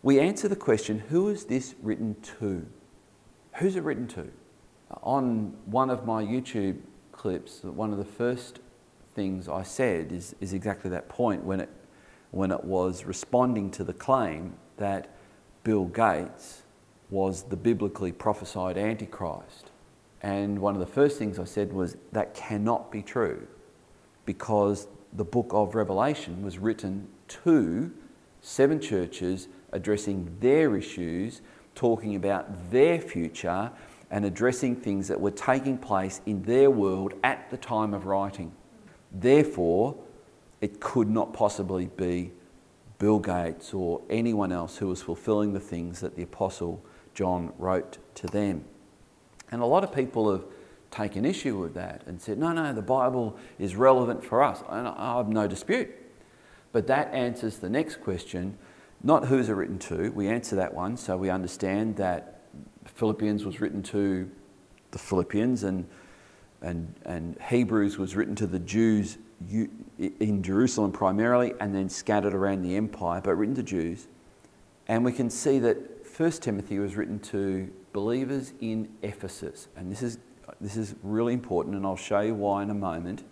We 0.03 0.19
answer 0.19 0.47
the 0.47 0.55
question 0.55 0.99
who 1.09 1.29
is 1.29 1.45
this 1.45 1.75
written 1.81 2.15
to? 2.39 2.65
Who's 3.55 3.75
it 3.75 3.83
written 3.83 4.07
to? 4.09 4.27
On 5.03 5.55
one 5.65 5.89
of 5.89 6.05
my 6.05 6.23
YouTube 6.23 6.79
clips, 7.11 7.63
one 7.63 7.91
of 7.91 7.97
the 7.97 8.05
first 8.05 8.59
things 9.13 9.47
I 9.47 9.63
said 9.63 10.11
is, 10.11 10.35
is 10.39 10.53
exactly 10.53 10.89
that 10.91 11.09
point 11.09 11.43
when 11.43 11.59
it, 11.59 11.69
when 12.31 12.51
it 12.51 12.63
was 12.63 13.05
responding 13.05 13.71
to 13.71 13.83
the 13.83 13.93
claim 13.93 14.55
that 14.77 15.09
Bill 15.63 15.85
Gates 15.85 16.63
was 17.09 17.43
the 17.43 17.57
biblically 17.57 18.11
prophesied 18.11 18.77
Antichrist. 18.77 19.69
And 20.21 20.59
one 20.59 20.75
of 20.75 20.79
the 20.79 20.85
first 20.85 21.17
things 21.17 21.39
I 21.39 21.43
said 21.43 21.73
was 21.73 21.97
that 22.11 22.33
cannot 22.33 22.91
be 22.91 23.01
true 23.01 23.47
because 24.25 24.87
the 25.13 25.25
book 25.25 25.47
of 25.51 25.75
Revelation 25.75 26.41
was 26.41 26.57
written 26.57 27.07
to 27.27 27.91
seven 28.41 28.79
churches 28.79 29.47
addressing 29.71 30.37
their 30.39 30.77
issues, 30.77 31.41
talking 31.81 32.15
about 32.15 32.69
their 32.69 33.01
future, 33.01 33.71
and 34.11 34.23
addressing 34.23 34.75
things 34.75 35.07
that 35.07 35.19
were 35.19 35.31
taking 35.31 35.79
place 35.79 36.21
in 36.27 36.43
their 36.43 36.69
world 36.69 37.15
at 37.23 37.49
the 37.49 37.57
time 37.57 37.95
of 37.95 38.05
writing. 38.05 38.51
Therefore, 39.11 39.95
it 40.59 40.79
could 40.79 41.09
not 41.09 41.33
possibly 41.33 41.87
be 41.87 42.33
Bill 42.99 43.17
Gates 43.17 43.73
or 43.73 43.99
anyone 44.11 44.51
else 44.51 44.77
who 44.77 44.89
was 44.89 45.01
fulfilling 45.01 45.53
the 45.53 45.59
things 45.59 46.01
that 46.01 46.15
the 46.15 46.21
apostle 46.21 46.85
John 47.15 47.51
wrote 47.57 47.97
to 48.13 48.27
them. 48.27 48.63
And 49.51 49.63
a 49.63 49.65
lot 49.65 49.83
of 49.83 49.91
people 49.91 50.31
have 50.31 50.45
taken 50.91 51.25
issue 51.25 51.57
with 51.57 51.73
that 51.73 52.03
and 52.05 52.21
said, 52.21 52.37
no, 52.37 52.51
no, 52.51 52.73
the 52.73 52.83
Bible 52.83 53.39
is 53.57 53.75
relevant 53.75 54.23
for 54.23 54.43
us. 54.43 54.61
And 54.69 54.87
I 54.87 55.17
have 55.17 55.29
no 55.29 55.47
dispute. 55.47 55.89
But 56.73 56.85
that 56.87 57.11
answers 57.11 57.57
the 57.57 57.71
next 57.71 58.01
question 58.01 58.59
not 59.03 59.27
who's 59.27 59.49
it 59.49 59.53
written 59.53 59.79
to, 59.79 60.11
we 60.11 60.27
answer 60.27 60.55
that 60.57 60.73
one, 60.73 60.97
so 60.97 61.17
we 61.17 61.29
understand 61.29 61.95
that 61.97 62.41
Philippians 62.85 63.45
was 63.45 63.59
written 63.59 63.81
to 63.83 64.29
the 64.91 64.99
Philippians 64.99 65.63
and, 65.63 65.87
and, 66.61 66.93
and 67.05 67.37
Hebrews 67.49 67.97
was 67.97 68.15
written 68.15 68.35
to 68.35 68.47
the 68.47 68.59
Jews 68.59 69.17
in 69.49 70.43
Jerusalem 70.43 70.91
primarily 70.91 71.53
and 71.59 71.73
then 71.73 71.89
scattered 71.89 72.33
around 72.33 72.61
the 72.61 72.75
empire, 72.75 73.21
but 73.21 73.35
written 73.35 73.55
to 73.55 73.63
Jews. 73.63 74.07
And 74.87 75.03
we 75.03 75.11
can 75.11 75.29
see 75.29 75.59
that 75.59 75.77
1 76.17 76.31
Timothy 76.33 76.79
was 76.79 76.95
written 76.95 77.19
to 77.19 77.71
believers 77.93 78.53
in 78.61 78.89
Ephesus. 79.01 79.67
And 79.75 79.91
this 79.91 80.03
is, 80.03 80.19
this 80.59 80.77
is 80.77 80.95
really 81.01 81.33
important, 81.33 81.75
and 81.75 81.85
I'll 81.85 81.95
show 81.95 82.19
you 82.19 82.35
why 82.35 82.63
in 82.63 82.69
a 82.69 82.75
moment. 82.75 83.23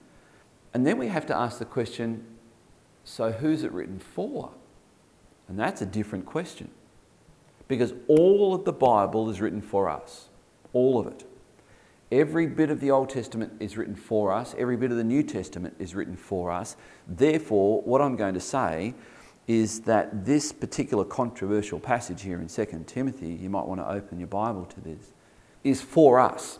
And 0.73 0.85
then 0.85 0.97
we 0.97 1.07
have 1.07 1.25
to 1.27 1.35
ask 1.35 1.59
the 1.59 1.65
question 1.65 2.25
so 3.03 3.31
who's 3.31 3.63
it 3.63 3.71
written 3.71 3.99
for? 3.99 4.51
And 5.49 5.59
that's 5.59 5.81
a 5.81 5.85
different 5.85 6.25
question. 6.25 6.69
Because 7.67 7.93
all 8.07 8.55
of 8.55 8.65
the 8.65 8.71
Bible 8.71 9.29
is 9.29 9.41
written 9.41 9.61
for 9.61 9.89
us, 9.89 10.29
all 10.73 10.99
of 10.99 11.07
it. 11.07 11.25
Every 12.11 12.47
bit 12.47 12.71
of 12.71 12.79
the 12.79 12.89
Old 12.89 13.09
Testament 13.09 13.53
is 13.59 13.77
written 13.77 13.95
for 13.95 14.31
us, 14.31 14.55
every 14.57 14.77
bit 14.77 14.89
of 14.91 14.97
the 14.97 15.03
New 15.03 15.21
Testament 15.21 15.75
is 15.77 15.93
written 15.93 16.15
for 16.15 16.49
us. 16.49 16.75
Therefore, 17.07 17.81
what 17.81 18.01
I'm 18.01 18.15
going 18.15 18.33
to 18.33 18.39
say 18.39 18.95
is 19.47 19.81
that 19.81 20.25
this 20.25 20.51
particular 20.51 21.03
controversial 21.03 21.79
passage 21.79 22.21
here 22.21 22.39
in 22.39 22.47
2 22.47 22.83
Timothy, 22.87 23.29
you 23.29 23.49
might 23.49 23.65
want 23.65 23.81
to 23.81 23.87
open 23.87 24.19
your 24.19 24.27
Bible 24.27 24.65
to 24.65 24.81
this, 24.81 25.13
is 25.63 25.81
for 25.81 26.19
us. 26.19 26.59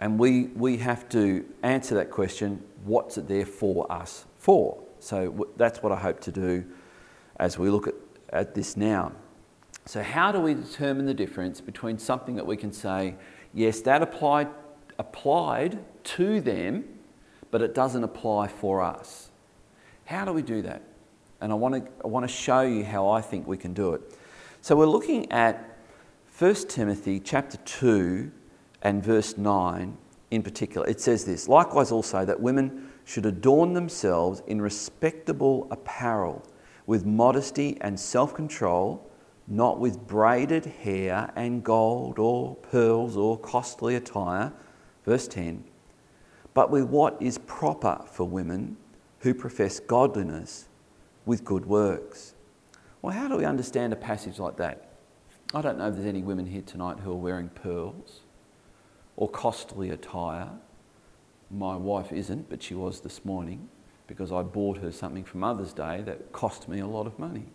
And 0.00 0.18
we, 0.18 0.44
we 0.48 0.76
have 0.78 1.08
to 1.10 1.44
answer 1.62 1.94
that 1.96 2.10
question 2.10 2.62
what's 2.84 3.18
it 3.18 3.28
there 3.28 3.46
for 3.46 3.90
us 3.90 4.24
for? 4.38 4.78
So 5.00 5.48
that's 5.56 5.82
what 5.82 5.92
I 5.92 5.96
hope 5.96 6.20
to 6.20 6.32
do 6.32 6.64
as 7.38 7.58
we 7.58 7.70
look 7.70 7.88
at, 7.88 7.94
at 8.30 8.54
this 8.54 8.76
now. 8.76 9.12
So, 9.86 10.02
how 10.02 10.32
do 10.32 10.40
we 10.40 10.54
determine 10.54 11.06
the 11.06 11.14
difference 11.14 11.60
between 11.60 11.98
something 11.98 12.36
that 12.36 12.46
we 12.46 12.56
can 12.56 12.72
say, 12.72 13.14
yes, 13.54 13.80
that 13.82 14.02
applied 14.02 14.48
applied 14.98 15.78
to 16.02 16.40
them, 16.40 16.84
but 17.50 17.62
it 17.62 17.74
doesn't 17.74 18.04
apply 18.04 18.48
for 18.48 18.82
us. 18.82 19.30
How 20.04 20.24
do 20.24 20.32
we 20.32 20.42
do 20.42 20.62
that? 20.62 20.82
And 21.40 21.52
I 21.52 21.54
want 21.54 21.74
to, 21.74 21.90
I 22.04 22.08
want 22.08 22.28
to 22.28 22.32
show 22.32 22.62
you 22.62 22.84
how 22.84 23.08
I 23.08 23.20
think 23.20 23.46
we 23.46 23.56
can 23.56 23.72
do 23.72 23.94
it. 23.94 24.02
So 24.60 24.74
we're 24.74 24.86
looking 24.86 25.30
at 25.30 25.78
1 26.38 26.54
Timothy 26.68 27.20
chapter 27.20 27.58
2 27.58 28.30
and 28.82 29.02
verse 29.02 29.38
9 29.38 29.96
in 30.30 30.42
particular. 30.42 30.86
It 30.86 31.00
says 31.00 31.24
this 31.24 31.48
Likewise, 31.48 31.92
also, 31.92 32.24
that 32.24 32.40
women 32.40 32.90
should 33.04 33.24
adorn 33.24 33.72
themselves 33.72 34.42
in 34.46 34.60
respectable 34.60 35.68
apparel, 35.70 36.44
with 36.88 37.04
modesty 37.04 37.76
and 37.82 38.00
self 38.00 38.34
control, 38.34 39.06
not 39.46 39.78
with 39.78 40.06
braided 40.06 40.64
hair 40.64 41.30
and 41.36 41.62
gold 41.62 42.18
or 42.18 42.56
pearls 42.56 43.14
or 43.14 43.38
costly 43.38 43.94
attire. 43.94 44.52
Verse 45.04 45.28
10 45.28 45.62
But 46.54 46.70
with 46.70 46.84
what 46.84 47.20
is 47.20 47.36
proper 47.38 48.02
for 48.10 48.24
women 48.24 48.78
who 49.20 49.34
profess 49.34 49.78
godliness 49.78 50.68
with 51.26 51.44
good 51.44 51.66
works. 51.66 52.34
Well, 53.02 53.14
how 53.14 53.28
do 53.28 53.36
we 53.36 53.44
understand 53.44 53.92
a 53.92 53.96
passage 53.96 54.38
like 54.38 54.56
that? 54.56 54.92
I 55.52 55.60
don't 55.60 55.76
know 55.76 55.88
if 55.88 55.94
there's 55.94 56.06
any 56.06 56.22
women 56.22 56.46
here 56.46 56.62
tonight 56.62 57.00
who 57.00 57.12
are 57.12 57.16
wearing 57.16 57.50
pearls 57.50 58.22
or 59.16 59.28
costly 59.28 59.90
attire. 59.90 60.48
My 61.50 61.76
wife 61.76 62.12
isn't, 62.12 62.48
but 62.48 62.62
she 62.62 62.74
was 62.74 63.02
this 63.02 63.26
morning 63.26 63.68
because 64.08 64.32
I 64.32 64.42
bought 64.42 64.78
her 64.78 64.90
something 64.90 65.22
for 65.22 65.38
Mother's 65.38 65.72
Day 65.72 66.02
that 66.06 66.32
cost 66.32 66.68
me 66.68 66.80
a 66.80 66.86
lot 66.86 67.06
of 67.06 67.16
money. 67.18 67.46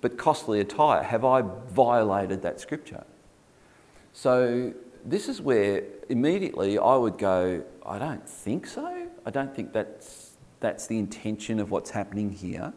But 0.00 0.16
costly 0.16 0.60
attire, 0.60 1.02
have 1.02 1.24
I 1.24 1.42
violated 1.68 2.42
that 2.42 2.60
scripture? 2.60 3.04
So, 4.12 4.72
this 5.04 5.28
is 5.28 5.40
where 5.40 5.82
immediately 6.08 6.78
I 6.78 6.94
would 6.94 7.18
go, 7.18 7.64
I 7.84 7.98
don't 7.98 8.28
think 8.28 8.66
so. 8.66 9.08
I 9.26 9.30
don't 9.30 9.54
think 9.54 9.72
that's 9.72 10.28
that's 10.60 10.86
the 10.86 10.98
intention 10.98 11.60
of 11.60 11.70
what's 11.70 11.90
happening 11.90 12.32
here. 12.32 12.72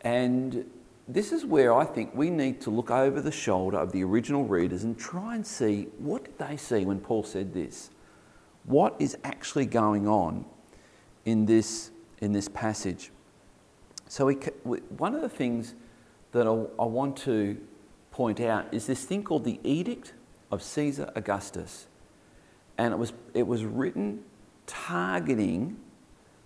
And 0.00 0.70
this 1.08 1.32
is 1.32 1.44
where 1.44 1.74
I 1.74 1.84
think 1.84 2.14
we 2.14 2.30
need 2.30 2.60
to 2.62 2.70
look 2.70 2.90
over 2.90 3.20
the 3.20 3.30
shoulder 3.30 3.78
of 3.78 3.92
the 3.92 4.02
original 4.04 4.44
readers 4.44 4.84
and 4.84 4.98
try 4.98 5.34
and 5.34 5.46
see 5.46 5.88
what 5.98 6.24
did 6.24 6.38
they 6.38 6.56
see 6.56 6.84
when 6.84 7.00
Paul 7.00 7.22
said 7.22 7.52
this? 7.52 7.90
What 8.64 8.96
is 8.98 9.16
actually 9.22 9.66
going 9.66 10.08
on 10.08 10.44
in 11.26 11.44
this, 11.44 11.90
in 12.22 12.32
this 12.32 12.48
passage? 12.48 13.10
So, 14.08 14.26
we, 14.26 14.78
one 14.96 15.14
of 15.14 15.20
the 15.20 15.28
things 15.28 15.74
that 16.32 16.46
I, 16.46 16.82
I 16.82 16.86
want 16.86 17.18
to 17.18 17.58
point 18.10 18.40
out 18.40 18.72
is 18.72 18.86
this 18.86 19.04
thing 19.04 19.22
called 19.22 19.44
the 19.44 19.60
Edict 19.62 20.14
of 20.50 20.62
Caesar 20.62 21.10
Augustus. 21.14 21.86
And 22.78 22.94
it 22.94 22.96
was, 22.96 23.12
it 23.34 23.46
was 23.46 23.64
written 23.64 24.22
targeting 24.66 25.76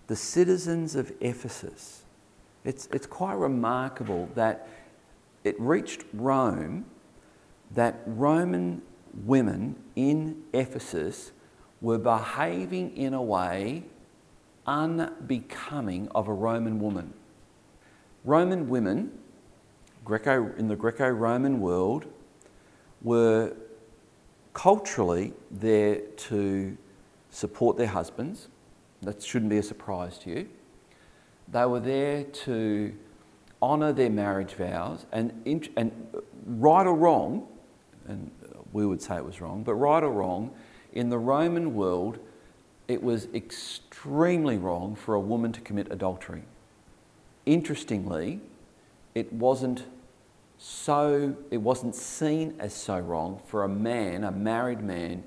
the 0.07 0.15
citizens 0.15 0.95
of 0.95 1.11
Ephesus. 1.21 2.03
It's, 2.63 2.87
it's 2.91 3.07
quite 3.07 3.35
remarkable 3.35 4.29
that 4.35 4.67
it 5.43 5.59
reached 5.59 6.03
Rome 6.13 6.85
that 7.73 8.01
Roman 8.05 8.81
women 9.25 9.75
in 9.95 10.43
Ephesus 10.53 11.31
were 11.79 11.97
behaving 11.97 12.95
in 12.95 13.13
a 13.13 13.21
way 13.21 13.83
unbecoming 14.67 16.07
of 16.09 16.27
a 16.27 16.33
Roman 16.33 16.79
woman. 16.79 17.13
Roman 18.23 18.69
women, 18.69 19.11
Greco, 20.05 20.51
in 20.57 20.67
the 20.67 20.75
Greco 20.75 21.09
Roman 21.09 21.59
world, 21.59 22.05
were 23.01 23.53
culturally 24.53 25.33
there 25.49 26.01
to 26.17 26.77
support 27.29 27.77
their 27.77 27.87
husbands, 27.87 28.49
that 29.01 29.23
shouldn't 29.23 29.49
be 29.49 29.57
a 29.57 29.63
surprise 29.63 30.17
to 30.19 30.29
you. 30.29 30.49
They 31.47 31.65
were 31.65 31.79
there 31.79 32.23
to 32.23 32.93
honour 33.61 33.93
their 33.93 34.09
marriage 34.09 34.53
vows, 34.53 35.05
and, 35.11 35.33
and 35.75 35.91
uh, 36.15 36.19
right 36.45 36.85
or 36.85 36.95
wrong, 36.95 37.47
and 38.07 38.31
we 38.73 38.85
would 38.85 39.01
say 39.01 39.17
it 39.17 39.25
was 39.25 39.41
wrong, 39.41 39.63
but 39.63 39.75
right 39.75 40.03
or 40.03 40.11
wrong, 40.11 40.51
in 40.93 41.09
the 41.09 41.17
Roman 41.17 41.73
world, 41.73 42.19
it 42.91 43.01
was 43.01 43.29
extremely 43.33 44.57
wrong 44.57 44.95
for 44.95 45.15
a 45.15 45.19
woman 45.19 45.53
to 45.53 45.61
commit 45.61 45.87
adultery. 45.91 46.43
Interestingly, 47.45 48.41
it 49.15 49.31
wasn't 49.31 49.85
so 50.57 51.35
it 51.49 51.57
wasn't 51.57 51.95
seen 51.95 52.53
as 52.59 52.73
so 52.73 52.99
wrong 52.99 53.41
for 53.47 53.63
a 53.63 53.69
man, 53.69 54.25
a 54.25 54.31
married 54.31 54.81
man, 54.81 55.23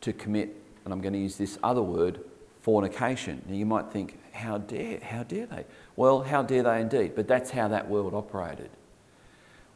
to 0.00 0.12
commit, 0.12 0.56
and 0.84 0.94
I'm 0.94 1.00
going 1.00 1.12
to 1.12 1.18
use 1.18 1.36
this 1.36 1.58
other 1.64 1.82
word, 1.82 2.20
fornication. 2.62 3.42
Now 3.46 3.56
you 3.56 3.66
might 3.66 3.90
think, 3.90 4.18
how 4.32 4.58
dare, 4.58 5.00
how 5.00 5.24
dare 5.24 5.46
they? 5.46 5.64
Well, 5.96 6.22
how 6.22 6.42
dare 6.42 6.62
they 6.62 6.80
indeed? 6.80 7.14
But 7.16 7.26
that's 7.26 7.50
how 7.50 7.68
that 7.68 7.90
world 7.90 8.14
operated. 8.14 8.70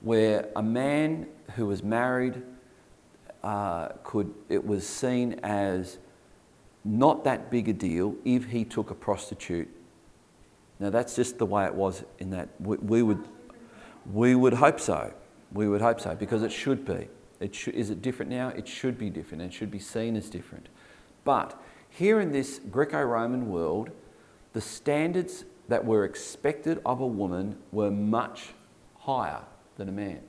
Where 0.01 0.49
a 0.55 0.63
man 0.63 1.27
who 1.57 1.67
was 1.67 1.83
married 1.83 2.41
uh, 3.43 3.89
could, 4.05 4.33
it 4.49 4.65
was 4.65 4.87
seen 4.87 5.41
as 5.43 5.99
not 6.85 7.25
that 7.25 7.51
big 7.51 7.69
a 7.69 7.73
deal 7.73 8.15
if 8.25 8.47
he 8.47 8.65
took 8.65 8.91
a 8.91 8.95
prostitute. 8.95 9.69
Now 10.79 10.91
that's 10.91 11.17
just 11.17 11.39
the 11.39 11.47
way 11.47 11.65
it 11.65 11.75
was 11.75 12.05
in 12.19 12.31
that 12.31 12.49
we, 12.61 12.77
we 12.77 13.03
would, 13.03 13.27
we 14.13 14.35
would 14.35 14.55
hope 14.55 14.79
so. 14.79 15.13
We 15.53 15.69
would 15.69 15.81
hope 15.81 16.01
so 16.01 16.15
because 16.15 16.43
it 16.43 16.53
should 16.53 16.85
be. 16.85 17.09
It 17.41 17.69
is 17.69 17.91
it 17.91 18.03
different 18.03 18.31
now? 18.31 18.49
It 18.49 18.69
should 18.69 18.99
be 18.99 19.11
different. 19.11 19.43
It 19.43 19.53
should 19.53 19.71
be 19.71 19.79
seen 19.79 20.17
as 20.17 20.29
different. 20.29 20.69
But 21.25 21.61
here 21.89 22.21
in 22.21 22.33
this 22.33 22.61
Greco 22.71 23.03
Roman 23.03 23.49
world, 23.49 23.91
the 24.53 24.61
standards 24.61 25.45
that 25.69 25.85
were 25.85 26.05
expected 26.05 26.81
of 26.85 27.01
a 27.01 27.07
woman 27.07 27.57
were 27.73 27.91
much 27.91 28.51
higher 28.99 29.43
than 29.77 29.89
a 29.89 29.93
man. 29.93 30.21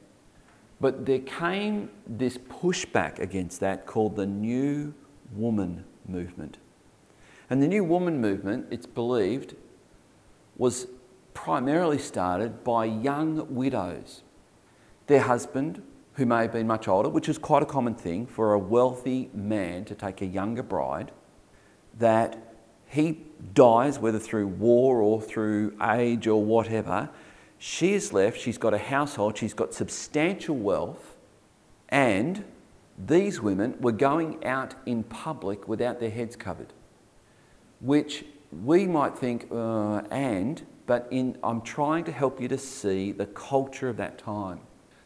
But 0.80 1.06
there 1.06 1.20
came 1.20 1.90
this 2.06 2.38
pushback 2.38 3.20
against 3.20 3.60
that 3.62 3.86
called 3.86 4.16
the 4.16 4.26
New 4.26 4.94
Woman 5.34 5.86
Movement. 6.08 6.58
And 7.50 7.62
the 7.62 7.68
New 7.68 7.84
Woman 7.84 8.20
Movement, 8.20 8.68
it's 8.72 8.86
believed, 8.86 9.56
was 10.58 10.88
primarily 11.34 12.00
started 12.00 12.64
by 12.64 12.86
young 12.86 13.54
widows. 13.54 14.24
Their 15.08 15.22
husband, 15.22 15.84
who 16.14 16.26
may 16.26 16.44
have 16.44 16.54
been 16.54 16.68
much 16.68 16.88
older, 16.88 17.10
which 17.10 17.30
is 17.30 17.38
quite 17.38 17.62
a 17.62 17.66
common 17.66 17.94
thing 17.94 18.26
for 18.26 18.54
a 18.54 18.60
wealthy 18.60 19.30
man 19.34 19.86
to 19.86 19.96
take 19.96 20.22
a 20.22 20.26
younger 20.26 20.64
bride, 20.64 21.12
that 22.00 22.56
he 22.88 23.20
dies, 23.54 24.00
whether 24.00 24.20
through 24.20 24.48
war 24.48 25.02
or 25.02 25.22
through 25.22 25.76
age 25.82 26.28
or 26.28 26.44
whatever. 26.44 27.10
She 27.58 27.94
is 27.94 28.14
left, 28.14 28.40
she's 28.40 28.58
got 28.58 28.74
a 28.74 28.78
household, 28.78 29.38
she's 29.38 29.54
got 29.54 29.74
substantial 29.74 30.56
wealth, 30.56 31.16
and 31.90 32.44
these 32.98 33.42
women 33.42 33.76
were 33.80 33.92
going 33.92 34.46
out 34.46 34.76
in 34.86 35.04
public 35.04 35.68
without 35.68 36.00
their 36.00 36.10
heads 36.10 36.36
covered, 36.36 36.74
which 37.82 38.26
we 38.64 38.88
might 38.88 39.18
think, 39.18 39.48
uh, 39.52 39.98
and, 40.12 40.62
but 40.86 41.08
in, 41.12 41.38
I'm 41.44 41.62
trying 41.62 42.06
to 42.06 42.12
help 42.12 42.40
you 42.40 42.48
to 42.48 42.58
see 42.58 43.12
the 43.12 43.26
culture 43.26 43.90
of 43.90 43.98
that 43.98 44.18
time. 44.18 44.62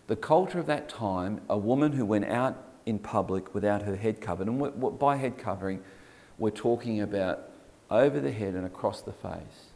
The 0.07 0.15
culture 0.15 0.59
of 0.59 0.67
that 0.67 0.89
time, 0.89 1.41
a 1.49 1.57
woman 1.57 1.93
who 1.93 2.05
went 2.05 2.25
out 2.25 2.63
in 2.85 2.99
public 2.99 3.53
without 3.53 3.83
her 3.83 3.95
head 3.95 4.21
covered, 4.21 4.47
and 4.47 4.99
by 4.99 5.15
head 5.15 5.37
covering, 5.37 5.81
we're 6.37 6.49
talking 6.49 7.01
about 7.01 7.49
over 7.89 8.19
the 8.19 8.31
head 8.31 8.53
and 8.53 8.65
across 8.65 9.01
the 9.01 9.11
face. 9.11 9.71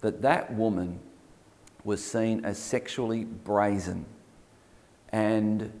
That 0.00 0.22
that 0.22 0.52
woman 0.52 1.00
was 1.84 2.04
seen 2.04 2.44
as 2.44 2.58
sexually 2.58 3.24
brazen. 3.24 4.06
And 5.10 5.80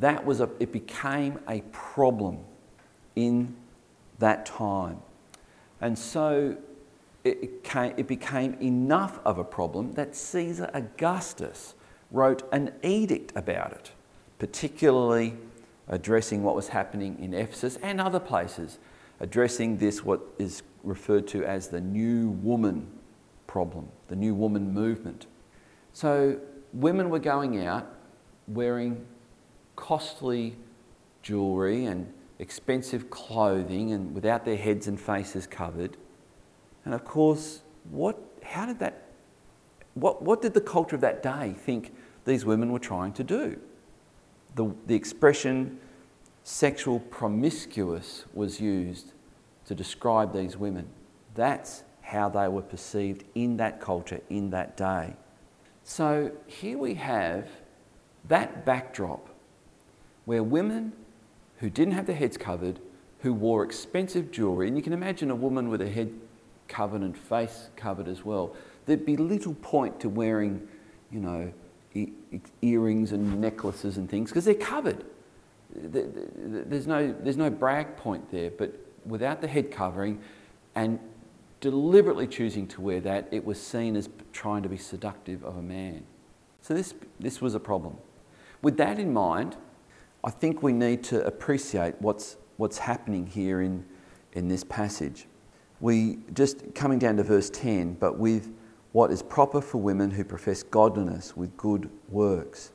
that 0.00 0.24
was 0.24 0.40
a, 0.40 0.48
it 0.60 0.72
became 0.72 1.38
a 1.48 1.60
problem 1.72 2.38
in 3.16 3.54
that 4.18 4.46
time. 4.46 5.00
And 5.80 5.98
so 5.98 6.56
it, 7.24 7.64
came, 7.64 7.94
it 7.96 8.06
became 8.06 8.54
enough 8.60 9.18
of 9.24 9.38
a 9.38 9.44
problem 9.44 9.92
that 9.92 10.14
Caesar 10.14 10.70
Augustus 10.72 11.74
wrote 12.10 12.48
an 12.52 12.72
edict 12.82 13.32
about 13.36 13.72
it, 13.72 13.92
particularly 14.38 15.36
addressing 15.88 16.42
what 16.42 16.54
was 16.54 16.68
happening 16.68 17.18
in 17.18 17.34
Ephesus 17.34 17.76
and 17.82 18.00
other 18.00 18.20
places 18.20 18.78
addressing 19.20 19.78
this, 19.78 20.04
what 20.04 20.20
is 20.38 20.62
referred 20.82 21.26
to 21.28 21.44
as 21.44 21.68
the 21.68 21.80
new 21.80 22.30
woman 22.30 22.86
problem, 23.46 23.88
the 24.08 24.16
new 24.16 24.34
woman 24.34 24.72
movement. 24.72 25.26
So, 25.92 26.38
women 26.72 27.08
were 27.08 27.20
going 27.20 27.64
out 27.64 27.86
wearing 28.48 29.06
costly 29.76 30.56
jewellery 31.22 31.86
and 31.86 32.12
expensive 32.38 33.10
clothing 33.10 33.92
and 33.92 34.14
without 34.14 34.44
their 34.44 34.56
heads 34.56 34.86
and 34.86 35.00
faces 35.00 35.46
covered. 35.46 35.96
And 36.84 36.94
of 36.94 37.04
course, 37.04 37.62
what, 37.90 38.18
how 38.42 38.66
did 38.66 38.78
that, 38.80 39.08
what, 39.94 40.22
what 40.22 40.42
did 40.42 40.54
the 40.54 40.60
culture 40.60 40.94
of 40.96 41.00
that 41.02 41.22
day 41.22 41.54
think 41.56 41.94
these 42.24 42.44
women 42.44 42.72
were 42.72 42.78
trying 42.78 43.12
to 43.14 43.24
do? 43.24 43.58
The, 44.54 44.74
the 44.86 44.94
expression 44.94 45.78
sexual 46.42 47.00
promiscuous 47.00 48.26
was 48.34 48.60
used 48.60 49.12
to 49.64 49.74
describe 49.74 50.34
these 50.34 50.56
women. 50.56 50.86
That's 51.34 51.84
how 52.02 52.28
they 52.28 52.48
were 52.48 52.62
perceived 52.62 53.24
in 53.34 53.56
that 53.56 53.80
culture, 53.80 54.20
in 54.28 54.50
that 54.50 54.76
day. 54.76 55.16
So 55.84 56.32
here 56.46 56.76
we 56.76 56.94
have 56.94 57.48
that 58.28 58.64
backdrop 58.66 59.33
where 60.24 60.42
women 60.42 60.92
who 61.58 61.70
didn't 61.70 61.94
have 61.94 62.06
their 62.06 62.16
heads 62.16 62.36
covered, 62.36 62.80
who 63.20 63.32
wore 63.32 63.64
expensive 63.64 64.30
jewellery, 64.30 64.68
and 64.68 64.76
you 64.76 64.82
can 64.82 64.92
imagine 64.92 65.30
a 65.30 65.34
woman 65.34 65.68
with 65.68 65.80
a 65.80 65.88
head 65.88 66.12
covered 66.68 67.02
and 67.02 67.16
face 67.16 67.68
covered 67.76 68.08
as 68.08 68.24
well, 68.24 68.54
there'd 68.86 69.06
be 69.06 69.16
little 69.16 69.54
point 69.54 70.00
to 70.00 70.08
wearing, 70.08 70.66
you 71.10 71.20
know, 71.20 71.52
e- 71.94 72.12
earrings 72.62 73.12
and 73.12 73.40
necklaces 73.40 73.96
and 73.96 74.10
things 74.10 74.30
because 74.30 74.44
they're 74.44 74.54
covered. 74.54 75.04
There's 75.74 76.86
no, 76.86 77.12
there's 77.12 77.36
no 77.36 77.50
brag 77.50 77.96
point 77.96 78.30
there, 78.30 78.50
but 78.50 78.74
without 79.06 79.40
the 79.40 79.48
head 79.48 79.70
covering 79.70 80.20
and 80.74 80.98
deliberately 81.60 82.26
choosing 82.26 82.66
to 82.68 82.80
wear 82.80 83.00
that, 83.00 83.28
it 83.30 83.44
was 83.44 83.60
seen 83.60 83.96
as 83.96 84.08
trying 84.32 84.62
to 84.62 84.68
be 84.68 84.76
seductive 84.76 85.42
of 85.44 85.56
a 85.56 85.62
man. 85.62 86.04
So 86.60 86.74
this, 86.74 86.94
this 87.18 87.40
was 87.40 87.54
a 87.54 87.60
problem. 87.60 87.96
With 88.62 88.76
that 88.76 88.98
in 88.98 89.12
mind, 89.12 89.56
I 90.24 90.30
think 90.30 90.62
we 90.62 90.72
need 90.72 91.04
to 91.04 91.22
appreciate 91.26 92.00
what's, 92.00 92.38
what's 92.56 92.78
happening 92.78 93.26
here 93.26 93.60
in, 93.60 93.84
in 94.32 94.48
this 94.48 94.64
passage. 94.64 95.26
We 95.80 96.20
just 96.32 96.74
coming 96.74 96.98
down 96.98 97.18
to 97.18 97.22
verse 97.22 97.50
10, 97.50 97.94
but 97.94 98.18
with 98.18 98.50
what 98.92 99.10
is 99.10 99.22
proper 99.22 99.60
for 99.60 99.76
women 99.76 100.10
who 100.10 100.24
profess 100.24 100.62
godliness 100.62 101.36
with 101.36 101.54
good 101.58 101.90
works. 102.08 102.72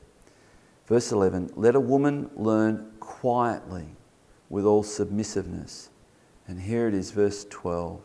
Verse 0.86 1.10
11 1.10 1.50
Let 1.56 1.74
a 1.74 1.80
woman 1.80 2.30
learn 2.36 2.92
quietly 3.00 3.96
with 4.48 4.64
all 4.64 4.84
submissiveness. 4.84 5.90
And 6.46 6.60
here 6.60 6.86
it 6.86 6.94
is, 6.94 7.10
verse 7.10 7.46
12 7.50 8.00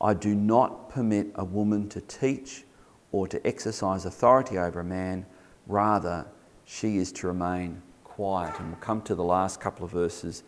I 0.00 0.14
do 0.14 0.34
not 0.34 0.88
permit 0.90 1.28
a 1.36 1.44
woman 1.44 1.88
to 1.90 2.00
teach 2.00 2.64
or 3.12 3.28
to 3.28 3.46
exercise 3.46 4.06
authority 4.06 4.58
over 4.58 4.80
a 4.80 4.84
man, 4.84 5.24
rather, 5.68 6.26
she 6.64 6.96
is 6.96 7.12
to 7.12 7.28
remain 7.28 7.80
quiet. 8.14 8.58
And 8.58 8.68
we'll 8.68 8.80
come 8.80 9.00
to 9.02 9.14
the 9.14 9.24
last 9.24 9.60
couple 9.60 9.86
of 9.86 9.90
verses 9.90 10.42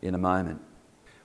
in 0.00 0.14
a 0.14 0.18
moment. 0.18 0.60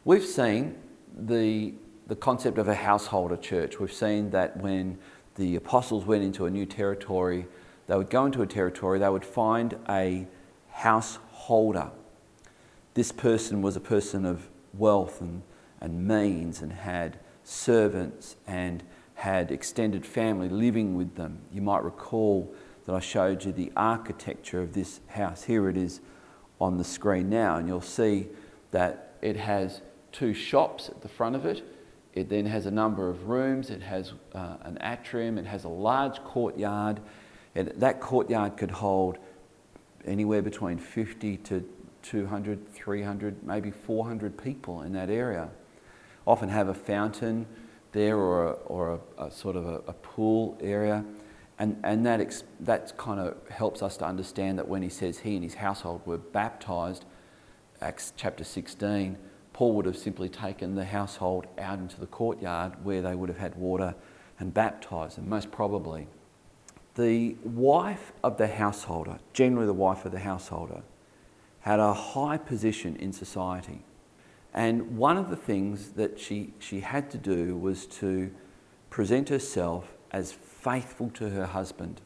We've 0.04 0.26
seen 0.26 0.76
the, 1.18 1.74
the 2.08 2.18
concept 2.18 2.58
of 2.58 2.68
a 2.68 2.76
householder 2.76 3.38
church. 3.38 3.80
We've 3.80 3.94
seen 3.94 4.32
that 4.32 4.58
when 4.58 4.98
the 5.36 5.56
apostles 5.56 6.06
went 6.06 6.24
into 6.24 6.46
a 6.46 6.50
new 6.50 6.66
territory, 6.66 7.48
they 7.88 7.96
would 7.96 8.10
go 8.10 8.26
into 8.26 8.42
a 8.42 8.48
territory, 8.48 9.00
they 9.00 9.10
would 9.10 9.24
find 9.24 9.78
a 9.88 10.28
householder. 10.70 11.92
This 12.94 13.14
person 13.14 13.62
was 13.62 13.78
a 13.78 13.82
person 13.82 14.26
of 14.26 14.50
wealth 14.74 15.22
and, 15.22 15.44
and 15.80 16.06
means 16.06 16.62
and 16.62 16.74
had 16.74 17.20
servants 17.44 18.36
and 18.46 18.84
had 19.14 19.50
extended 19.50 20.06
family 20.06 20.50
living 20.50 20.96
with 20.96 21.16
them. 21.16 21.40
You 21.54 21.62
might 21.62 21.84
recall 21.84 22.54
that 22.86 22.94
I 22.94 23.00
showed 23.00 23.46
you 23.46 23.52
the 23.52 23.72
architecture 23.76 24.62
of 24.62 24.74
this 24.74 25.00
house. 25.08 25.44
Here 25.44 25.70
it 25.70 25.78
is 25.78 26.02
on 26.60 26.78
the 26.78 26.84
screen 26.84 27.30
now, 27.30 27.58
and 27.58 27.68
you'll 27.68 27.82
see 27.82 28.28
that 28.72 29.16
it 29.22 29.36
has 29.36 29.82
two 30.12 30.34
shops 30.34 30.90
at 30.90 31.02
the 31.02 31.10
front 31.10 31.36
of 31.36 31.46
it 31.46 31.64
it 32.16 32.30
then 32.30 32.46
has 32.46 32.66
a 32.66 32.72
number 32.72 33.10
of 33.10 33.28
rooms, 33.28 33.70
it 33.70 33.82
has 33.84 34.14
uh, 34.34 34.56
an 34.62 34.78
atrium, 34.82 35.38
it 35.38 35.46
has 35.46 35.66
a 35.66 35.70
large 35.70 36.24
courtyard. 36.24 37.02
And 37.54 37.68
that 37.76 38.00
courtyard 38.00 38.56
could 38.56 38.72
hold 38.72 39.18
anywhere 40.06 40.42
between 40.42 40.78
50 40.78 41.38
to 41.38 41.70
200, 42.04 42.70
300, 42.70 43.44
maybe 43.44 43.70
400 43.70 44.42
people 44.42 44.84
in 44.84 44.94
that 44.94 45.10
area. 45.10 45.50
Often 46.26 46.50
have 46.50 46.70
a 46.70 46.74
fountain 46.74 47.46
there 47.92 48.18
or 48.18 48.48
a, 48.48 48.52
or 48.52 49.00
a, 49.18 49.26
a 49.26 49.32
sort 49.32 49.58
of 49.58 49.66
a, 49.68 49.76
a, 49.88 49.94
pool 49.94 50.58
area. 50.62 51.04
And, 51.58 51.80
and 51.84 52.06
that, 52.06 52.20
ex, 52.20 52.44
that 52.60 52.98
kind 52.98 53.20
of 53.20 53.36
helps 53.50 53.82
us 53.82 53.98
to 53.98 54.06
understand 54.06 54.60
that 54.60 54.68
when 54.68 54.82
he 54.82 54.90
says 54.90 55.20
he 55.20 55.36
and 55.36 55.44
his 55.44 55.56
household 55.56 56.02
were 56.06 56.18
baptized, 56.18 57.06
Acts 57.82 58.14
chapter 58.18 58.44
16, 58.44 59.18
Paul 59.54 59.74
would 59.76 59.86
have 59.86 59.98
simply 59.98 60.28
taken 60.28 60.76
the 60.76 60.84
household 60.84 61.48
out 61.58 61.80
into 61.80 62.00
the 62.00 62.08
courtyard 62.08 62.84
where 62.84 63.02
they 63.02 63.16
would 63.16 63.30
have 63.30 63.38
had 63.38 63.56
water 63.56 63.96
and 64.38 64.54
baptized 64.54 65.18
them, 65.18 65.30
most 65.30 65.50
probably. 65.50 66.08
The 66.96 67.36
wife 67.44 68.12
of 68.24 68.38
the 68.38 68.48
householder, 68.48 69.20
generally 69.34 69.66
the 69.66 69.74
wife 69.74 70.06
of 70.06 70.12
the 70.12 70.20
householder, 70.20 70.82
had 71.62 71.80
a 71.80 71.94
high 71.94 72.38
position 72.38 72.96
in 72.98 73.14
society. 73.14 73.84
And 74.54 74.98
one 74.98 75.18
of 75.18 75.30
the 75.30 75.36
things 75.36 75.92
that 75.92 76.20
she, 76.20 76.54
she 76.60 76.82
had 76.82 77.10
to 77.12 77.18
do 77.18 77.58
was 77.58 77.86
to 77.88 78.32
present 78.90 79.30
herself 79.30 79.94
as 80.12 80.32
faithful 80.66 81.10
to 81.12 81.30
her 81.30 81.46
husband, 81.46 82.02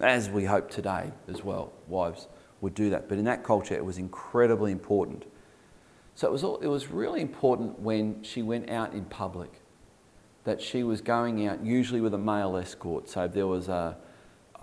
as 0.00 0.28
we 0.28 0.44
hope 0.44 0.70
today 0.70 1.12
as 1.28 1.42
well. 1.42 1.72
Wives 1.88 2.28
would 2.60 2.74
do 2.74 2.90
that. 2.90 3.08
But 3.08 3.18
in 3.18 3.24
that 3.24 3.44
culture, 3.44 3.74
it 3.74 3.84
was 3.84 3.96
incredibly 3.96 4.72
important 4.72 5.24
so 6.14 6.28
it 6.28 6.30
was, 6.30 6.44
all, 6.44 6.58
it 6.58 6.68
was 6.68 6.90
really 6.90 7.20
important 7.20 7.80
when 7.80 8.22
she 8.22 8.42
went 8.42 8.70
out 8.70 8.92
in 8.92 9.04
public 9.04 9.60
that 10.44 10.60
she 10.62 10.82
was 10.82 11.00
going 11.00 11.46
out 11.46 11.64
usually 11.64 12.00
with 12.00 12.14
a 12.14 12.18
male 12.18 12.56
escort. 12.56 13.08
So 13.08 13.26
there 13.26 13.46
was 13.46 13.68
a, 13.68 13.96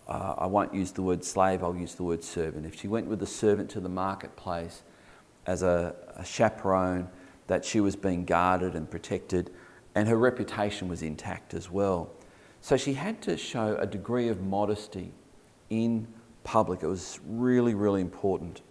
uh, 0.07 0.35
I 0.37 0.45
won't 0.45 0.73
use 0.73 0.91
the 0.91 1.01
word 1.01 1.25
slave, 1.25 1.63
I'll 1.63 1.75
use 1.75 1.95
the 1.95 2.03
word 2.03 2.23
servant. 2.23 2.65
If 2.65 2.79
she 2.79 2.87
went 2.87 3.07
with 3.07 3.21
a 3.21 3.27
servant 3.27 3.69
to 3.71 3.79
the 3.79 3.89
marketplace 3.89 4.83
as 5.45 5.63
a, 5.63 5.95
a 6.15 6.23
chaperone, 6.23 7.09
that 7.47 7.65
she 7.65 7.81
was 7.81 7.95
being 7.97 8.23
guarded 8.23 8.75
and 8.75 8.89
protected, 8.89 9.51
and 9.93 10.07
her 10.07 10.15
reputation 10.15 10.87
was 10.87 11.01
intact 11.01 11.53
as 11.53 11.69
well. 11.69 12.11
So 12.61 12.77
she 12.77 12.93
had 12.93 13.21
to 13.23 13.37
show 13.37 13.75
a 13.79 13.87
degree 13.87 14.27
of 14.29 14.41
modesty 14.41 15.11
in 15.69 16.07
public. 16.43 16.83
It 16.83 16.87
was 16.87 17.19
really, 17.27 17.73
really 17.73 18.01
important. 18.01 18.61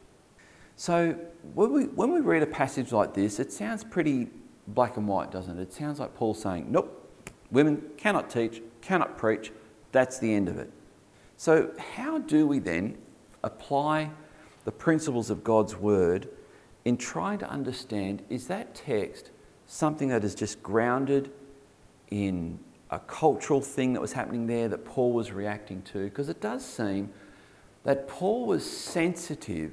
So 0.76 1.16
when 1.54 1.72
we, 1.72 1.84
when 1.84 2.12
we 2.12 2.20
read 2.20 2.42
a 2.42 2.46
passage 2.46 2.92
like 2.92 3.14
this, 3.14 3.38
it 3.40 3.52
sounds 3.52 3.84
pretty 3.84 4.28
black 4.68 4.96
and 4.96 5.06
white, 5.06 5.30
doesn't 5.30 5.58
it? 5.58 5.62
It 5.62 5.72
sounds 5.72 5.98
like 5.98 6.14
Paul 6.14 6.34
saying, 6.34 6.70
nope, 6.70 6.96
women 7.50 7.82
cannot 7.96 8.30
teach, 8.30 8.62
cannot 8.80 9.18
preach, 9.18 9.52
that's 9.92 10.18
the 10.18 10.32
end 10.32 10.48
of 10.48 10.56
it. 10.58 10.70
So, 11.36 11.72
how 11.94 12.18
do 12.18 12.46
we 12.46 12.58
then 12.58 12.98
apply 13.42 14.10
the 14.64 14.72
principles 14.72 15.30
of 15.30 15.42
God's 15.42 15.76
word 15.76 16.28
in 16.84 16.96
trying 16.96 17.38
to 17.38 17.50
understand 17.50 18.22
is 18.28 18.46
that 18.46 18.74
text 18.74 19.30
something 19.66 20.08
that 20.08 20.24
is 20.24 20.34
just 20.34 20.62
grounded 20.62 21.30
in 22.10 22.58
a 22.90 22.98
cultural 22.98 23.60
thing 23.60 23.92
that 23.92 24.00
was 24.00 24.12
happening 24.12 24.46
there 24.46 24.68
that 24.68 24.84
Paul 24.84 25.12
was 25.12 25.32
reacting 25.32 25.82
to? 25.82 26.04
Because 26.04 26.28
it 26.28 26.40
does 26.40 26.64
seem 26.64 27.10
that 27.84 28.08
Paul 28.08 28.46
was 28.46 28.68
sensitive 28.68 29.72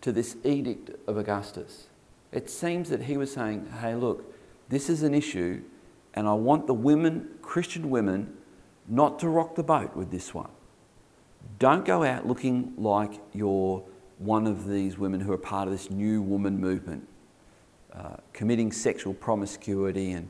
to 0.00 0.12
this 0.12 0.36
edict 0.44 0.90
of 1.08 1.16
Augustus. 1.16 1.88
It 2.30 2.50
seems 2.50 2.90
that 2.90 3.02
he 3.02 3.16
was 3.16 3.32
saying, 3.32 3.68
hey, 3.80 3.94
look, 3.94 4.32
this 4.68 4.88
is 4.90 5.02
an 5.02 5.14
issue, 5.14 5.62
and 6.14 6.28
I 6.28 6.34
want 6.34 6.66
the 6.66 6.74
women, 6.74 7.28
Christian 7.42 7.90
women, 7.90 8.36
not 8.86 9.18
to 9.20 9.28
rock 9.28 9.54
the 9.54 9.62
boat 9.62 9.96
with 9.96 10.10
this 10.10 10.34
one. 10.34 10.50
Don't 11.58 11.84
go 11.84 12.04
out 12.04 12.26
looking 12.26 12.74
like 12.76 13.20
you're 13.32 13.82
one 14.18 14.46
of 14.46 14.68
these 14.68 14.98
women 14.98 15.20
who 15.20 15.32
are 15.32 15.38
part 15.38 15.68
of 15.68 15.72
this 15.72 15.90
new 15.90 16.20
woman 16.20 16.60
movement, 16.60 17.06
uh, 17.92 18.16
committing 18.32 18.70
sexual 18.72 19.14
promiscuity 19.14 20.12
and, 20.12 20.28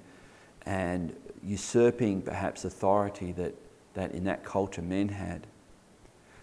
and 0.66 1.14
usurping 1.44 2.22
perhaps 2.22 2.64
authority 2.64 3.32
that, 3.32 3.54
that 3.94 4.12
in 4.12 4.24
that 4.24 4.44
culture 4.44 4.82
men 4.82 5.08
had. 5.08 5.46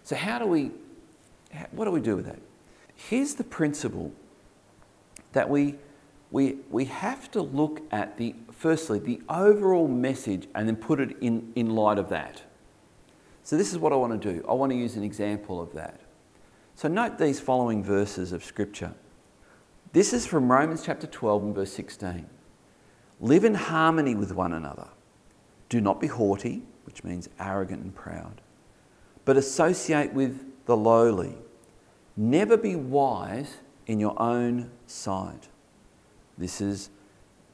So, 0.04 0.16
how 0.16 0.38
do 0.38 0.46
we, 0.46 0.70
what 1.70 1.84
do 1.84 1.90
we 1.90 2.00
do 2.00 2.16
with 2.16 2.26
that? 2.26 2.38
here's 2.96 3.34
the 3.34 3.44
principle 3.44 4.10
that 5.32 5.48
we, 5.48 5.76
we, 6.30 6.56
we 6.70 6.86
have 6.86 7.30
to 7.30 7.42
look 7.42 7.82
at 7.92 8.16
the, 8.16 8.34
firstly, 8.50 8.98
the 8.98 9.20
overall 9.28 9.86
message 9.86 10.48
and 10.54 10.66
then 10.66 10.76
put 10.76 10.98
it 10.98 11.16
in, 11.20 11.52
in 11.54 11.70
light 11.70 11.98
of 11.98 12.08
that. 12.08 12.42
So, 13.42 13.56
this 13.56 13.70
is 13.70 13.78
what 13.78 13.92
I 13.92 13.96
want 13.96 14.20
to 14.20 14.32
do. 14.32 14.44
I 14.48 14.54
want 14.54 14.72
to 14.72 14.76
use 14.76 14.96
an 14.96 15.04
example 15.04 15.60
of 15.60 15.72
that. 15.74 16.00
So, 16.74 16.88
note 16.88 17.18
these 17.18 17.38
following 17.38 17.84
verses 17.84 18.32
of 18.32 18.42
Scripture. 18.42 18.94
This 19.92 20.12
is 20.12 20.26
from 20.26 20.50
Romans 20.50 20.82
chapter 20.84 21.06
12 21.06 21.44
and 21.44 21.54
verse 21.54 21.72
16. 21.72 22.26
Live 23.20 23.44
in 23.44 23.54
harmony 23.54 24.14
with 24.14 24.32
one 24.32 24.52
another. 24.52 24.88
Do 25.68 25.80
not 25.80 26.00
be 26.00 26.06
haughty, 26.06 26.62
which 26.84 27.02
means 27.02 27.28
arrogant 27.40 27.82
and 27.82 27.94
proud, 27.94 28.40
but 29.24 29.36
associate 29.36 30.12
with 30.12 30.44
the 30.66 30.76
lowly. 30.76 31.36
Never 32.16 32.56
be 32.56 32.76
wise 32.76 33.58
in 33.86 34.00
your 34.00 34.20
own 34.20 34.70
sight. 34.86 35.48
This 36.38 36.60
is 36.60 36.90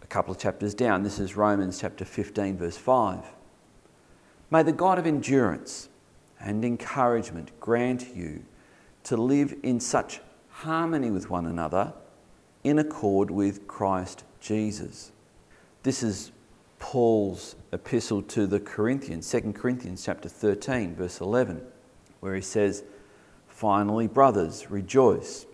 a 0.03 0.07
couple 0.07 0.33
of 0.33 0.38
chapters 0.38 0.75
down. 0.75 1.03
This 1.03 1.18
is 1.18 1.37
Romans 1.37 1.81
chapter 1.81 2.05
15, 2.05 2.59
verse 2.59 2.77
5. 2.77 3.25
May 4.51 4.62
the 4.62 4.72
God 4.72 4.98
of 4.98 5.07
endurance 5.07 5.88
and 6.40 6.64
encouragement 6.64 7.59
grant 7.61 8.14
you 8.14 8.44
to 9.05 9.16
live 9.16 9.55
in 9.62 9.81
such 9.81 10.20
harmony 10.48 11.11
with 11.11 11.31
one 11.31 11.46
another 11.46 11.94
in 12.62 12.79
accord 12.79 13.31
with 13.31 13.66
Christ 13.66 14.25
Jesus. 14.40 15.12
This 15.83 16.05
is 16.05 16.31
Paul's 16.79 17.57
epistle 17.73 18.23
to 18.23 18.47
the 18.47 18.61
Corinthians, 18.61 19.29
2 19.29 19.53
Corinthians 19.53 20.05
chapter 20.05 20.29
13, 20.29 20.95
verse 20.95 21.21
11, 21.21 21.61
where 22.21 22.37
he 22.37 22.40
says, 22.40 22.85
Finally, 23.49 24.07
brothers, 24.07 24.71
rejoice, 24.71 25.45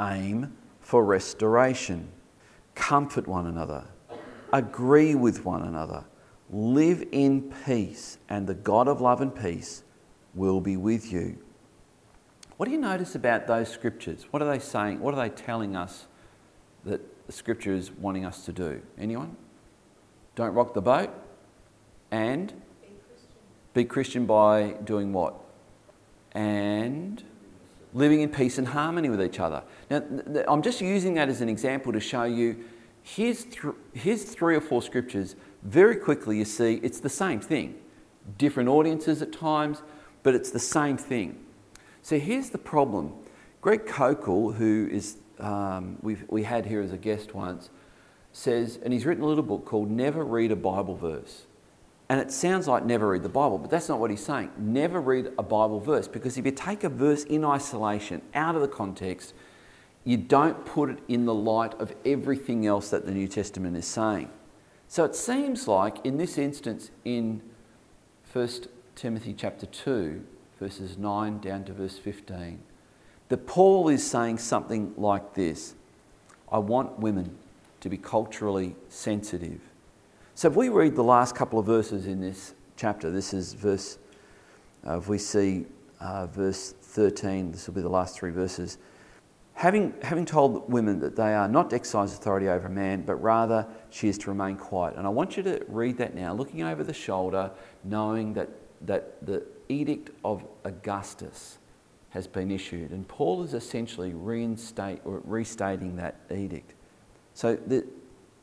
aim 0.00 0.56
for 0.80 1.04
restoration, 1.04 2.08
comfort 2.74 3.28
one 3.28 3.46
another, 3.46 3.84
agree 4.54 5.14
with 5.14 5.44
one 5.44 5.60
another, 5.60 6.04
live 6.50 7.04
in 7.12 7.52
peace, 7.66 8.16
and 8.30 8.46
the 8.46 8.54
God 8.54 8.88
of 8.88 9.02
love 9.02 9.20
and 9.20 9.34
peace 9.34 9.84
will 10.34 10.62
be 10.62 10.78
with 10.78 11.12
you. 11.12 11.36
What 12.56 12.66
do 12.66 12.72
you 12.72 12.80
notice 12.80 13.14
about 13.14 13.46
those 13.46 13.68
scriptures? 13.68 14.24
What 14.30 14.40
are 14.40 14.50
they 14.50 14.60
saying? 14.60 15.00
What 15.00 15.12
are 15.12 15.28
they 15.28 15.34
telling 15.34 15.76
us 15.76 16.06
that 16.86 17.26
the 17.26 17.32
scripture 17.32 17.74
is 17.74 17.90
wanting 17.90 18.24
us 18.24 18.46
to 18.46 18.52
do? 18.52 18.80
Anyone? 18.96 19.36
Don't 20.34 20.54
rock 20.54 20.74
the 20.74 20.82
boat 20.82 21.10
and 22.10 22.48
Be 22.48 22.88
Christian. 23.06 23.28
be 23.74 23.84
Christian 23.84 24.26
by 24.26 24.74
doing 24.84 25.12
what? 25.12 25.34
And 26.32 27.22
living 27.92 28.22
in 28.22 28.28
peace 28.28 28.58
and 28.58 28.66
harmony 28.66 29.08
with 29.08 29.22
each 29.22 29.38
other. 29.38 29.62
Now, 29.90 30.00
th- 30.00 30.24
th- 30.26 30.44
I'm 30.48 30.62
just 30.62 30.80
using 30.80 31.14
that 31.14 31.28
as 31.28 31.40
an 31.40 31.48
example 31.48 31.92
to 31.92 32.00
show 32.00 32.24
you 32.24 32.64
here's, 33.02 33.44
th- 33.44 33.74
here's 33.92 34.24
three 34.24 34.56
or 34.56 34.60
four 34.60 34.82
scriptures. 34.82 35.36
Very 35.62 35.96
quickly, 35.96 36.38
you 36.38 36.44
see 36.44 36.80
it's 36.82 36.98
the 36.98 37.08
same 37.08 37.40
thing. 37.40 37.76
Different 38.36 38.68
audiences 38.68 39.22
at 39.22 39.32
times, 39.32 39.82
but 40.24 40.34
it's 40.34 40.50
the 40.50 40.58
same 40.58 40.96
thing. 40.96 41.38
So 42.02 42.18
here's 42.18 42.50
the 42.50 42.58
problem. 42.58 43.12
Greg 43.60 43.86
Koukl, 43.86 44.54
who 44.56 44.88
is 44.90 45.16
um, 45.38 45.96
we've, 46.02 46.24
we 46.28 46.42
had 46.42 46.66
here 46.66 46.80
as 46.82 46.92
a 46.92 46.98
guest 46.98 47.34
once, 47.34 47.70
says, 48.34 48.78
and 48.82 48.92
he's 48.92 49.06
written 49.06 49.24
a 49.24 49.26
little 49.26 49.44
book 49.44 49.64
called 49.64 49.90
Never 49.90 50.24
Read 50.24 50.50
a 50.52 50.56
Bible 50.56 50.96
Verse. 50.96 51.44
And 52.08 52.20
it 52.20 52.30
sounds 52.30 52.68
like 52.68 52.84
never 52.84 53.08
read 53.08 53.22
the 53.22 53.30
Bible, 53.30 53.56
but 53.56 53.70
that's 53.70 53.88
not 53.88 53.98
what 53.98 54.10
he's 54.10 54.24
saying. 54.24 54.50
Never 54.58 55.00
read 55.00 55.32
a 55.38 55.42
Bible 55.42 55.80
verse 55.80 56.06
because 56.06 56.36
if 56.36 56.44
you 56.44 56.52
take 56.52 56.84
a 56.84 56.90
verse 56.90 57.24
in 57.24 57.44
isolation, 57.44 58.20
out 58.34 58.54
of 58.54 58.60
the 58.60 58.68
context, 58.68 59.32
you 60.04 60.18
don't 60.18 60.66
put 60.66 60.90
it 60.90 60.98
in 61.08 61.24
the 61.24 61.34
light 61.34 61.72
of 61.80 61.94
everything 62.04 62.66
else 62.66 62.90
that 62.90 63.06
the 63.06 63.12
New 63.12 63.26
Testament 63.26 63.74
is 63.76 63.86
saying. 63.86 64.28
So 64.86 65.04
it 65.04 65.16
seems 65.16 65.66
like 65.66 66.04
in 66.04 66.18
this 66.18 66.36
instance, 66.36 66.90
in 67.06 67.40
1 68.30 68.48
Timothy 68.96 69.32
chapter 69.32 69.64
2, 69.64 70.22
verses 70.60 70.98
9 70.98 71.40
down 71.40 71.64
to 71.64 71.72
verse 71.72 71.96
15, 71.96 72.60
that 73.30 73.46
Paul 73.46 73.88
is 73.88 74.08
saying 74.08 74.38
something 74.38 74.92
like 74.98 75.32
this 75.34 75.74
I 76.52 76.58
want 76.58 76.98
women 76.98 77.38
to 77.84 77.90
be 77.90 77.98
culturally 77.98 78.74
sensitive. 78.88 79.60
So 80.34 80.48
if 80.48 80.56
we 80.56 80.70
read 80.70 80.96
the 80.96 81.04
last 81.04 81.34
couple 81.36 81.58
of 81.58 81.66
verses 81.66 82.06
in 82.06 82.18
this 82.18 82.54
chapter, 82.78 83.10
this 83.10 83.34
is 83.34 83.52
verse, 83.52 83.98
uh, 84.86 84.96
if 84.96 85.06
we 85.06 85.18
see 85.18 85.66
uh, 86.00 86.26
verse 86.28 86.72
13, 86.80 87.52
this 87.52 87.66
will 87.66 87.74
be 87.74 87.82
the 87.82 87.90
last 87.90 88.16
three 88.18 88.30
verses. 88.30 88.78
Having, 89.52 89.92
having 90.00 90.24
told 90.24 90.72
women 90.72 90.98
that 91.00 91.14
they 91.14 91.34
are 91.34 91.46
not 91.46 91.68
to 91.68 91.76
exercise 91.76 92.14
authority 92.14 92.48
over 92.48 92.68
a 92.68 92.70
man, 92.70 93.02
but 93.02 93.16
rather 93.16 93.66
she 93.90 94.08
is 94.08 94.16
to 94.16 94.30
remain 94.30 94.56
quiet. 94.56 94.96
And 94.96 95.06
I 95.06 95.10
want 95.10 95.36
you 95.36 95.42
to 95.42 95.62
read 95.68 95.98
that 95.98 96.14
now, 96.14 96.32
looking 96.32 96.62
over 96.62 96.84
the 96.84 96.94
shoulder, 96.94 97.50
knowing 97.84 98.32
that, 98.32 98.48
that 98.86 99.26
the 99.26 99.42
edict 99.68 100.08
of 100.24 100.42
Augustus 100.64 101.58
has 102.08 102.26
been 102.26 102.50
issued. 102.50 102.92
And 102.92 103.06
Paul 103.06 103.42
is 103.42 103.52
essentially 103.52 104.14
reinstate, 104.14 105.00
or 105.04 105.20
restating 105.22 105.96
that 105.96 106.20
edict. 106.34 106.73
So 107.34 107.56
the, 107.56 107.84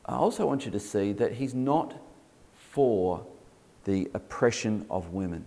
I 0.06 0.14
also 0.14 0.46
want 0.46 0.64
you 0.64 0.70
to 0.70 0.80
see 0.80 1.12
that 1.14 1.32
he's 1.32 1.54
not 1.54 1.94
for 2.70 3.26
the 3.84 4.10
oppression 4.14 4.86
of 4.90 5.12
women. 5.12 5.46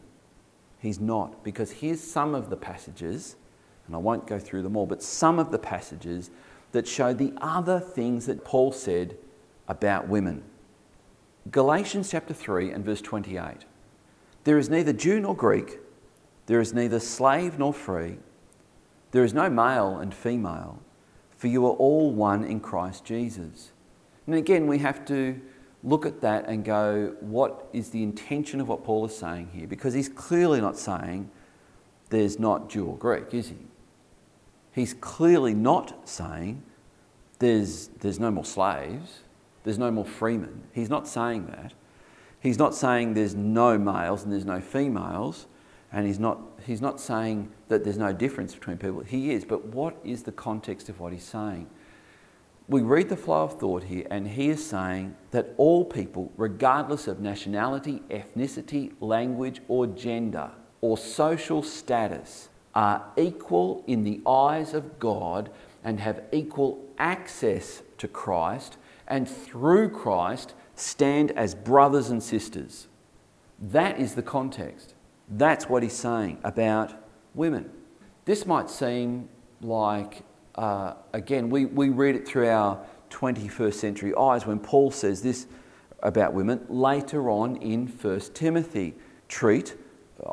He's 0.79 0.99
not, 0.99 1.43
because 1.43 1.71
here's 1.71 2.01
some 2.01 2.35
of 2.35 2.49
the 2.49 2.57
passages, 2.57 3.35
and 3.87 3.95
I 3.95 3.99
won't 3.99 4.27
go 4.27 4.37
through 4.37 4.63
them 4.63 4.75
all, 4.75 4.85
but 4.85 5.01
some 5.01 5.39
of 5.39 5.51
the 5.51 5.57
passages 5.57 6.29
that 6.73 6.87
show 6.87 7.13
the 7.13 7.33
other 7.37 7.79
things 7.79 8.25
that 8.25 8.43
Paul 8.43 8.71
said 8.71 9.17
about 9.67 10.07
women. 10.07 10.43
Galatians 11.51 12.11
chapter 12.11 12.33
3 12.33 12.71
and 12.71 12.83
verse 12.83 13.01
28. 13.01 13.65
There 14.43 14.57
is 14.57 14.69
neither 14.69 14.93
Jew 14.93 15.19
nor 15.19 15.35
Greek, 15.35 15.79
there 16.47 16.59
is 16.59 16.73
neither 16.73 16.99
slave 16.99 17.57
nor 17.57 17.73
free, 17.73 18.17
there 19.11 19.23
is 19.23 19.33
no 19.33 19.49
male 19.49 19.97
and 19.97 20.13
female, 20.13 20.81
for 21.45 21.49
you 21.49 21.67
are 21.67 21.73
all 21.73 22.09
one 22.09 22.43
in 22.43 22.59
Christ 22.59 23.05
Jesus. 23.05 23.71
And 24.25 24.33
again, 24.33 24.65
we 24.65 24.79
have 24.79 25.05
to 25.05 25.39
look 25.83 26.07
at 26.07 26.21
that 26.21 26.49
and 26.49 26.65
go, 26.65 27.15
what 27.19 27.67
is 27.71 27.91
the 27.91 28.01
intention 28.01 28.59
of 28.59 28.67
what 28.67 28.83
Paul 28.83 29.05
is 29.05 29.15
saying 29.15 29.51
here? 29.53 29.67
Because 29.67 29.93
he's 29.93 30.09
clearly 30.09 30.59
not 30.59 30.75
saying 30.75 31.29
there's 32.09 32.39
not 32.39 32.67
Jew 32.71 32.87
or 32.87 32.97
Greek, 32.97 33.31
is 33.31 33.49
he? 33.49 33.57
He's 34.71 34.95
clearly 34.95 35.53
not 35.53 36.09
saying 36.09 36.63
there's, 37.37 37.89
there's 37.99 38.19
no 38.19 38.31
more 38.31 38.43
slaves, 38.43 39.19
there's 39.65 39.77
no 39.77 39.91
more 39.91 40.03
freemen. 40.03 40.63
He's 40.73 40.89
not 40.89 41.07
saying 41.07 41.45
that. 41.45 41.73
He's 42.39 42.57
not 42.57 42.73
saying 42.73 43.13
there's 43.13 43.35
no 43.35 43.77
males 43.77 44.23
and 44.23 44.33
there's 44.33 44.45
no 44.45 44.61
females, 44.61 45.45
and 45.91 46.07
he's 46.07 46.17
not, 46.17 46.39
he's 46.65 46.81
not 46.81 46.99
saying 46.99 47.51
that 47.67 47.83
there's 47.83 47.97
no 47.97 48.13
difference 48.13 48.53
between 48.53 48.77
people. 48.77 49.01
He 49.01 49.31
is, 49.31 49.45
but 49.45 49.65
what 49.65 49.97
is 50.03 50.23
the 50.23 50.31
context 50.31 50.89
of 50.89 50.99
what 50.99 51.13
he's 51.13 51.23
saying? 51.23 51.69
we 52.67 52.81
read 52.81 53.09
the 53.09 53.17
flow 53.17 53.43
of 53.43 53.59
thought 53.59 53.83
here, 53.83 54.07
and 54.09 54.27
he 54.27 54.49
is 54.49 54.65
saying 54.65 55.15
that 55.31 55.53
all 55.57 55.85
people, 55.85 56.31
regardless 56.35 57.07
of 57.07 57.19
nationality, 57.19 58.01
ethnicity, 58.09 58.91
language, 58.99 59.61
or 59.67 59.85
gender, 59.85 60.49
or 60.81 60.97
social 60.97 61.61
status, 61.61 62.49
are 62.73 63.05
equal 63.17 63.83
in 63.85 64.03
the 64.03 64.19
eyes 64.27 64.73
of 64.73 64.99
God 64.99 65.51
and 65.83 65.99
have 65.99 66.23
equal 66.31 66.83
access 66.97 67.83
to 67.99 68.07
Christ, 68.07 68.77
and 69.07 69.29
through 69.29 69.89
Christ 69.89 70.55
stand 70.73 71.31
as 71.31 71.53
brothers 71.53 72.09
and 72.09 72.21
sisters. 72.21 72.87
That 73.59 73.99
is 73.99 74.15
the 74.15 74.23
context. 74.23 74.94
That's 75.29 75.67
what 75.69 75.83
he's 75.83 75.93
saying 75.93 76.39
about 76.43 76.93
women. 77.33 77.69
This 78.25 78.45
might 78.45 78.69
seem 78.69 79.29
like 79.61 80.23
uh, 80.55 80.93
again, 81.13 81.49
we, 81.49 81.65
we 81.65 81.89
read 81.89 82.15
it 82.15 82.27
through 82.27 82.49
our 82.49 82.83
21st 83.09 83.73
century 83.73 84.13
eyes 84.15 84.45
when 84.45 84.59
Paul 84.59 84.91
says 84.91 85.21
this 85.21 85.47
about 86.01 86.33
women 86.33 86.65
later 86.69 87.29
on 87.29 87.57
in 87.57 87.87
1 87.87 88.19
Timothy. 88.33 88.95
Treat 89.27 89.75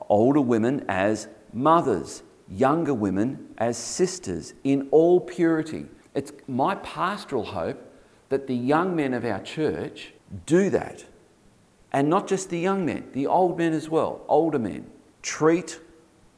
older 0.08 0.40
women 0.40 0.84
as 0.88 1.28
mothers, 1.52 2.22
younger 2.48 2.94
women 2.94 3.48
as 3.58 3.76
sisters 3.76 4.54
in 4.64 4.88
all 4.90 5.20
purity. 5.20 5.86
It's 6.14 6.32
my 6.46 6.76
pastoral 6.76 7.44
hope 7.44 7.80
that 8.28 8.46
the 8.46 8.54
young 8.54 8.94
men 8.94 9.14
of 9.14 9.24
our 9.24 9.40
church 9.40 10.12
do 10.46 10.70
that. 10.70 11.04
And 11.92 12.08
not 12.08 12.26
just 12.26 12.48
the 12.48 12.58
young 12.58 12.86
men, 12.86 13.08
the 13.12 13.26
old 13.26 13.58
men 13.58 13.72
as 13.72 13.88
well, 13.88 14.22
older 14.28 14.58
men. 14.58 14.90
Treat 15.20 15.78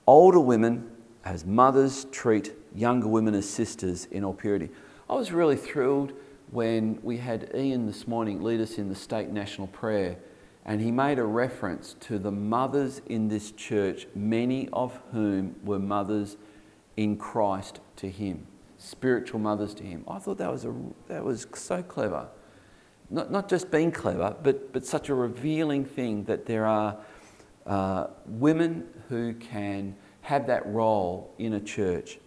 older 0.07 0.41
women 0.41 0.91
as 1.25 1.47
mothers 1.47 2.07
treat 2.11 2.53
younger 2.75 3.09
women 3.09 3.35
as 3.35 3.49
sisters 3.49 4.07
in 4.11 4.25
all 4.25 4.35
purity. 4.35 4.69
I 5.09 5.15
was 5.15 5.33
really 5.33 5.57
thrilled 5.57 6.13
when 6.51 6.99
we 7.03 7.19
had 7.19 7.51
Ian 7.55 7.87
this 7.87 8.07
morning 8.07 8.43
lead 8.43 8.61
us 8.61 8.79
in 8.79 8.89
the 8.89 8.95
state 8.95 9.31
national 9.31 9.69
prayer, 9.69 10.17
and 10.65 10.81
he 10.81 10.91
made 10.91 11.19
a 11.19 11.25
reference 11.25 11.95
to 12.01 12.19
the 12.19 12.31
mothers 12.31 13.01
in 13.07 13.29
this 13.29 13.53
church, 13.53 14.07
many 14.15 14.69
of 14.73 15.01
whom 15.13 15.55
were 15.65 15.79
mothers 15.79 16.37
in 16.97 17.17
Christ 17.17 17.81
to 17.97 18.11
him, 18.11 18.47
spiritual 18.79 19.41
mothers 19.41 19.75
to 19.75 19.85
him. 19.85 20.05
I 20.09 20.19
thought 20.19 20.39
that 20.39 20.51
was, 20.51 20.65
a, 20.65 20.75
that 21.09 21.25
was 21.25 21.47
so 21.55 21.83
clever. 21.83 22.29
Not, 23.11 23.31
not 23.31 23.49
just 23.49 23.71
being 23.71 23.93
clever, 23.93 24.35
but, 24.43 24.73
but 24.73 24.85
such 24.87 25.09
a 25.09 25.15
revealing 25.15 25.85
thing 25.85 26.25
that 26.25 26.47
there 26.47 26.67
are 26.67 26.97
uh, 27.67 28.09
women 28.27 28.87
who 29.09 29.35
can 29.35 29.97
have 30.23 30.47
that 30.47 30.67
role 30.67 31.35
in 31.39 31.55
a 31.55 31.61
church 31.61 32.19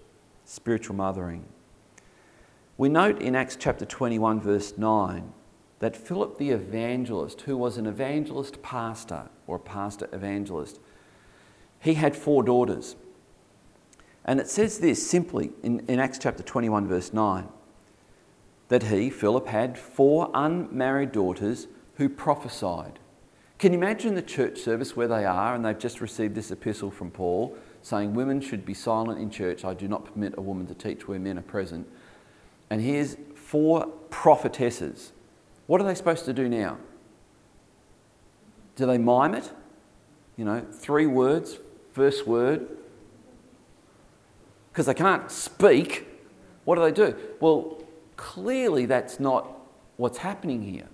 spiritual 0.45 0.95
mothering. 0.95 1.45
We 2.77 2.89
note 2.89 3.21
in 3.21 3.35
Acts 3.35 3.57
chapter 3.59 3.85
21, 3.85 4.39
verse 4.39 4.77
9, 4.77 5.33
that 5.79 5.95
Philip 5.95 6.37
the 6.37 6.51
evangelist, 6.51 7.41
who 7.41 7.57
was 7.57 7.77
an 7.77 7.85
evangelist 7.85 8.61
pastor 8.61 9.29
or 9.45 9.57
a 9.57 9.59
pastor 9.59 10.07
evangelist, 10.11 10.79
he 11.79 11.95
had 11.95 12.15
four 12.15 12.43
daughters. 12.43 12.95
And 14.25 14.39
it 14.39 14.47
says 14.47 14.79
this 14.79 15.07
simply 15.07 15.51
in, 15.63 15.79
in 15.87 15.99
Acts 15.99 16.17
chapter 16.17 16.43
21, 16.43 16.87
verse 16.87 17.13
9, 17.13 17.47
that 18.69 18.83
he, 18.83 19.09
Philip, 19.09 19.47
had 19.47 19.77
four 19.77 20.29
unmarried 20.33 21.11
daughters 21.11 21.67
who 21.95 22.09
prophesied. 22.09 22.99
Can 23.57 23.73
you 23.73 23.79
imagine 23.79 24.15
the 24.15 24.21
church 24.21 24.59
service 24.59 24.95
where 24.95 25.07
they 25.07 25.25
are 25.25 25.55
and 25.55 25.65
they've 25.65 25.77
just 25.77 26.01
received 26.01 26.35
this 26.35 26.51
epistle 26.51 26.91
from 26.91 27.11
Paul? 27.11 27.57
saying 27.87 28.13
women 28.13 28.41
should 28.41 28.65
be 28.65 28.73
silent 28.73 29.19
in 29.19 29.29
church. 29.29 29.63
I 29.63 29.73
do 29.73 29.87
not 29.87 30.13
permit 30.13 30.33
a 30.37 30.41
woman 30.41 30.67
to 30.67 30.73
teach 30.73 31.07
where 31.07 31.19
men 31.19 31.39
are 31.39 31.43
present. 31.43 31.87
And 32.69 32.81
here's 32.81 33.15
four 33.33 33.87
prophetesses. 34.09 35.13
What 35.67 35.79
are 35.79 35.85
they 35.85 35.95
supposed 35.95 36.25
to 36.25 36.33
do 36.33 36.49
now? 36.49 36.77
Do 38.75 38.85
they 38.85 38.97
mime 38.97 39.33
it? 39.35 39.51
You 40.35 40.45
know, 40.45 40.65
three 40.69 41.07
words, 41.07 41.57
first 41.93 42.27
word. 42.27 42.67
Because 44.71 44.85
they 44.85 44.93
can't 44.93 45.31
speak. 45.31 46.07
What 46.65 46.75
do 46.75 46.81
they 46.81 46.91
do? 46.91 47.15
Well, 47.39 47.76
clearly 48.17 48.85
that's 48.85 49.19
not 49.19 49.47
what's 49.95 50.17
happening 50.17 50.61
here. 50.61 50.87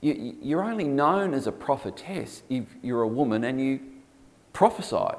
You're 0.00 0.62
only 0.62 0.84
known 0.84 1.34
as 1.34 1.46
a 1.46 1.52
prophetess 1.52 2.42
if 2.48 2.64
you're 2.82 3.02
a 3.02 3.08
woman 3.08 3.44
and 3.44 3.60
you 3.60 3.80
prophesy. 4.52 5.16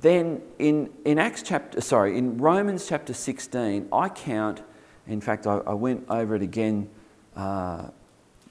Then 0.00 0.40
in, 0.58 0.90
in 1.04 1.18
Acts 1.18 1.42
chapter, 1.42 1.80
sorry, 1.80 2.16
in 2.16 2.38
Romans 2.38 2.86
chapter 2.88 3.12
16, 3.12 3.88
I 3.92 4.08
count, 4.08 4.62
in 5.06 5.20
fact, 5.20 5.46
I, 5.46 5.58
I 5.66 5.74
went 5.74 6.06
over 6.08 6.34
it 6.34 6.42
again 6.42 6.88
uh, 7.36 7.88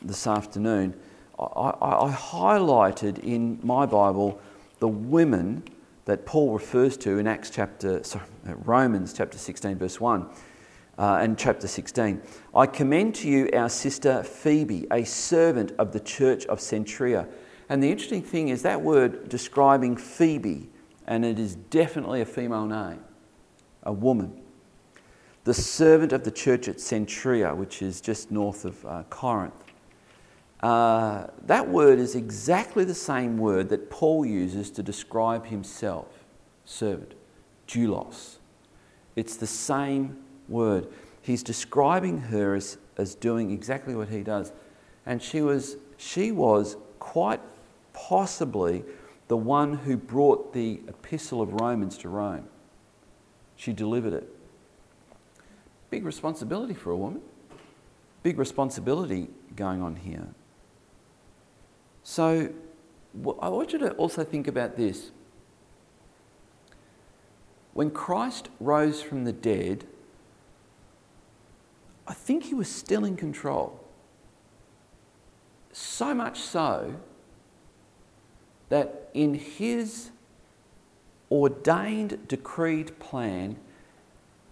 this 0.02 0.28
afternoon. 0.28 0.94
I, 1.40 1.44
I, 1.44 2.06
I 2.08 2.12
highlighted 2.12 3.20
in 3.20 3.60
my 3.64 3.86
Bible 3.86 4.40
the 4.80 4.88
women 4.88 5.64
that 6.10 6.26
Paul 6.26 6.54
refers 6.54 6.98
to 6.98 7.20
in 7.20 7.28
Acts 7.28 7.52
chapter, 7.52 8.04
sorry, 8.04 8.26
Romans 8.44 9.14
chapter 9.14 9.38
16, 9.38 9.78
verse 9.78 10.02
1 10.02 10.28
uh, 10.98 11.20
and 11.22 11.38
chapter 11.38 11.68
16. 11.68 12.20
I 12.56 12.66
commend 12.66 13.14
to 13.16 13.30
you 13.30 13.48
our 13.54 13.70
sister 13.70 14.24
Phoebe, 14.24 14.88
a 14.92 15.04
servant 15.04 15.72
of 15.78 15.92
the 15.92 16.00
church 16.00 16.48
of 16.48 16.58
Cenchreae. 16.58 17.28
And 17.70 17.84
the 17.84 17.92
interesting 17.92 18.24
thing 18.24 18.48
is 18.48 18.64
that 18.64 18.82
word 18.82 19.30
describing 19.30 19.98
Phoebe, 19.98 20.72
and 21.06 21.24
it 21.24 21.38
is 21.38 21.54
definitely 21.54 22.22
a 22.22 22.26
female 22.26 22.66
name, 22.66 23.04
a 23.84 23.94
woman. 23.94 24.42
The 25.44 25.54
servant 25.54 26.12
of 26.12 26.24
the 26.24 26.32
church 26.32 26.68
at 26.68 26.78
Cenchreae, 26.78 27.56
which 27.56 27.84
is 27.84 28.02
just 28.02 28.32
north 28.32 28.66
of 28.66 28.84
uh, 28.84 29.04
Corinth. 29.12 29.54
Uh, 30.62 31.28
that 31.46 31.70
word 31.70 32.00
is 32.00 32.16
exactly 32.16 32.84
the 32.84 32.94
same 32.94 33.38
word 33.38 33.70
that 33.70 33.90
Paul 33.90 34.26
uses 34.26 34.70
to 34.72 34.84
describe 34.84 35.46
himself 35.46 36.08
servant, 36.66 37.14
doulos. 37.68 38.36
It's 39.16 39.36
the 39.36 39.48
same 39.48 40.18
word. 40.48 40.88
He's 41.22 41.44
describing 41.44 42.20
her 42.20 42.56
as, 42.56 42.78
as 42.98 43.16
doing 43.16 43.52
exactly 43.52 43.96
what 43.96 44.10
he 44.10 44.22
does. 44.22 44.52
And 45.06 45.22
she 45.22 45.42
was, 45.42 45.78
she 45.98 46.32
was 46.32 46.78
quite 47.00 47.42
possibly 47.94 48.84
the 49.28 49.38
one 49.38 49.74
who 49.74 49.98
brought 49.98 50.54
the 50.54 50.82
epistle 50.88 51.42
of 51.42 51.54
Romans 51.54 51.98
to 52.00 52.10
Rome. 52.10 52.48
She 53.56 53.74
delivered 53.74 54.14
it. 54.14 54.30
Big 55.90 56.06
responsibility 56.06 56.74
for 56.74 56.92
a 56.92 56.98
woman. 56.98 57.22
Big 58.24 58.38
responsibility 58.38 59.28
going 59.56 59.82
on 59.82 59.96
here. 59.96 60.28
So 62.04 62.50
I 63.42 63.50
want 63.50 63.74
you 63.74 63.80
to 63.80 63.92
also 63.94 64.24
think 64.24 64.48
about 64.48 64.78
this. 64.78 65.12
When 67.74 67.92
Christ 67.92 68.50
rose 68.60 69.02
from 69.02 69.24
the 69.24 69.32
dead, 69.32 69.86
I 72.08 72.14
think 72.14 72.46
he 72.46 72.54
was 72.54 72.68
still 72.68 73.06
in 73.06 73.16
control. 73.16 73.80
So 75.72 76.14
much 76.14 76.40
so 76.40 76.96
that 78.70 79.10
in 79.14 79.36
his 79.36 80.10
ordained, 81.32 82.28
decreed 82.28 82.98
plan, 83.00 83.58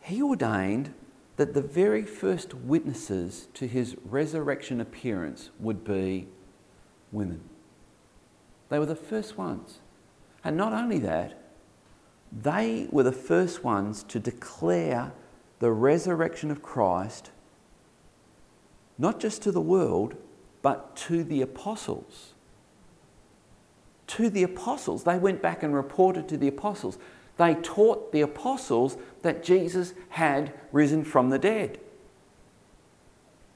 he 0.02 0.22
ordained 0.22 0.94
that 1.38 1.54
the 1.54 1.62
very 1.62 2.04
first 2.04 2.54
witnesses 2.54 3.48
to 3.56 3.68
his 3.68 3.96
resurrection 4.06 4.80
appearance 4.80 5.50
would 5.60 5.84
be 5.84 6.28
women. 7.12 7.42
They 8.70 8.80
were 8.80 8.86
the 8.86 8.96
first 8.96 9.38
ones. 9.38 9.80
And 10.44 10.58
not 10.58 10.74
only 10.74 11.00
that, 11.00 11.42
they 12.32 12.88
were 12.92 13.04
the 13.04 13.12
first 13.12 13.64
ones 13.64 14.04
to 14.04 14.20
declare 14.20 15.14
the 15.60 15.72
resurrection 15.72 16.52
of 16.52 16.62
Christ 16.62 17.32
not 18.98 19.20
just 19.20 19.42
to 19.44 19.52
the 19.52 19.62
world, 19.62 20.16
but 20.62 20.96
to 20.96 21.24
the 21.24 21.42
apostles. 21.42 22.34
To 24.08 24.30
the 24.30 24.44
apostles. 24.44 25.04
They 25.04 25.18
went 25.18 25.42
back 25.42 25.64
and 25.64 25.74
reported 25.74 26.28
to 26.30 26.38
the 26.38 26.48
apostles. 26.48 26.98
They 27.38 27.56
taught 27.56 28.12
the 28.12 28.22
apostles 28.22 28.98
that 29.22 29.44
Jesus 29.44 29.94
had 30.10 30.54
risen 30.72 31.04
from 31.04 31.30
the 31.30 31.38
dead. 31.38 31.80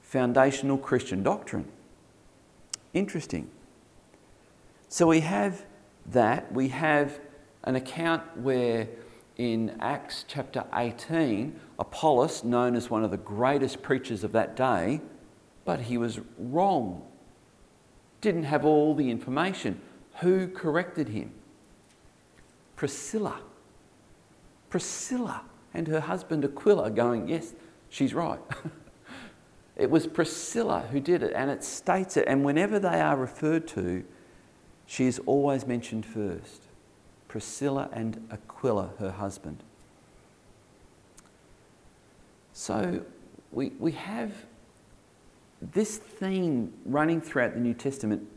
Foundational 0.02 0.78
Christian 0.78 1.22
doctrine. 1.22 1.66
Interesting. 2.94 3.50
So 4.88 5.06
we 5.06 5.20
have 5.20 5.64
that. 6.06 6.52
We 6.52 6.68
have 6.68 7.18
an 7.64 7.76
account 7.76 8.22
where 8.36 8.88
in 9.36 9.76
Acts 9.80 10.24
chapter 10.28 10.64
18, 10.74 11.58
Apollos, 11.78 12.44
known 12.44 12.76
as 12.76 12.90
one 12.90 13.02
of 13.02 13.10
the 13.10 13.16
greatest 13.16 13.82
preachers 13.82 14.24
of 14.24 14.32
that 14.32 14.54
day, 14.56 15.00
but 15.64 15.80
he 15.80 15.96
was 15.96 16.20
wrong. 16.38 17.02
Didn't 18.20 18.44
have 18.44 18.64
all 18.64 18.94
the 18.94 19.10
information. 19.10 19.80
Who 20.20 20.48
corrected 20.48 21.08
him? 21.08 21.32
Priscilla. 22.76 23.40
Priscilla 24.68 25.42
and 25.72 25.88
her 25.88 26.00
husband 26.00 26.44
Aquila 26.44 26.90
going, 26.90 27.28
Yes, 27.28 27.54
she's 27.88 28.12
right. 28.12 28.40
it 29.76 29.90
was 29.90 30.06
Priscilla 30.06 30.86
who 30.90 31.00
did 31.00 31.22
it, 31.22 31.32
and 31.34 31.50
it 31.50 31.64
states 31.64 32.16
it. 32.16 32.24
And 32.28 32.44
whenever 32.44 32.78
they 32.78 33.00
are 33.00 33.16
referred 33.16 33.66
to, 33.68 34.04
she 34.86 35.06
is 35.06 35.18
always 35.26 35.66
mentioned 35.66 36.04
first 36.04 36.62
Priscilla 37.28 37.88
and 37.92 38.28
Aquila, 38.30 38.90
her 38.98 39.10
husband. 39.10 39.62
So 42.52 43.02
we, 43.50 43.70
we 43.78 43.92
have 43.92 44.32
this 45.60 45.96
theme 45.96 46.72
running 46.84 47.20
throughout 47.20 47.54
the 47.54 47.60
New 47.60 47.72
Testament, 47.72 48.28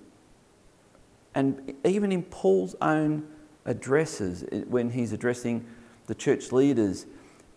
and 1.33 1.73
even 1.83 2.13
in 2.13 2.23
Paul's 2.23 2.75
own 2.81 3.27
addresses, 3.65 4.45
when 4.67 4.91
he's 4.91 5.11
addressing 5.11 5.65
the 6.07 6.15
church 6.15 6.51
leaders 6.51 7.05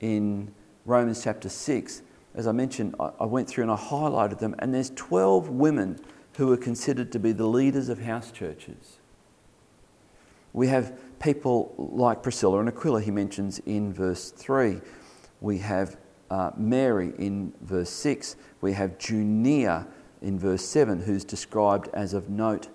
in 0.00 0.52
Romans 0.84 1.22
chapter 1.22 1.48
6, 1.48 2.02
as 2.34 2.46
I 2.46 2.52
mentioned, 2.52 2.94
I 2.98 3.24
went 3.24 3.48
through 3.48 3.62
and 3.62 3.70
I 3.70 3.76
highlighted 3.76 4.38
them, 4.38 4.54
and 4.58 4.72
there's 4.72 4.90
12 4.90 5.48
women 5.48 5.98
who 6.36 6.52
are 6.52 6.56
considered 6.56 7.10
to 7.12 7.18
be 7.18 7.32
the 7.32 7.46
leaders 7.46 7.88
of 7.88 8.00
house 8.00 8.30
churches. 8.30 8.98
We 10.52 10.68
have 10.68 10.98
people 11.18 11.74
like 11.76 12.22
Priscilla 12.22 12.60
and 12.60 12.68
Aquila, 12.68 13.00
he 13.00 13.10
mentions 13.10 13.58
in 13.60 13.92
verse 13.92 14.30
3. 14.30 14.80
We 15.40 15.58
have 15.58 15.96
uh, 16.30 16.52
Mary 16.56 17.12
in 17.18 17.52
verse 17.62 17.90
6. 17.90 18.36
We 18.60 18.72
have 18.72 18.98
Junia 18.98 19.86
in 20.22 20.38
verse 20.38 20.64
7, 20.64 21.02
who's 21.02 21.24
described 21.24 21.88
as 21.92 22.14
of 22.14 22.28
note 22.28 22.68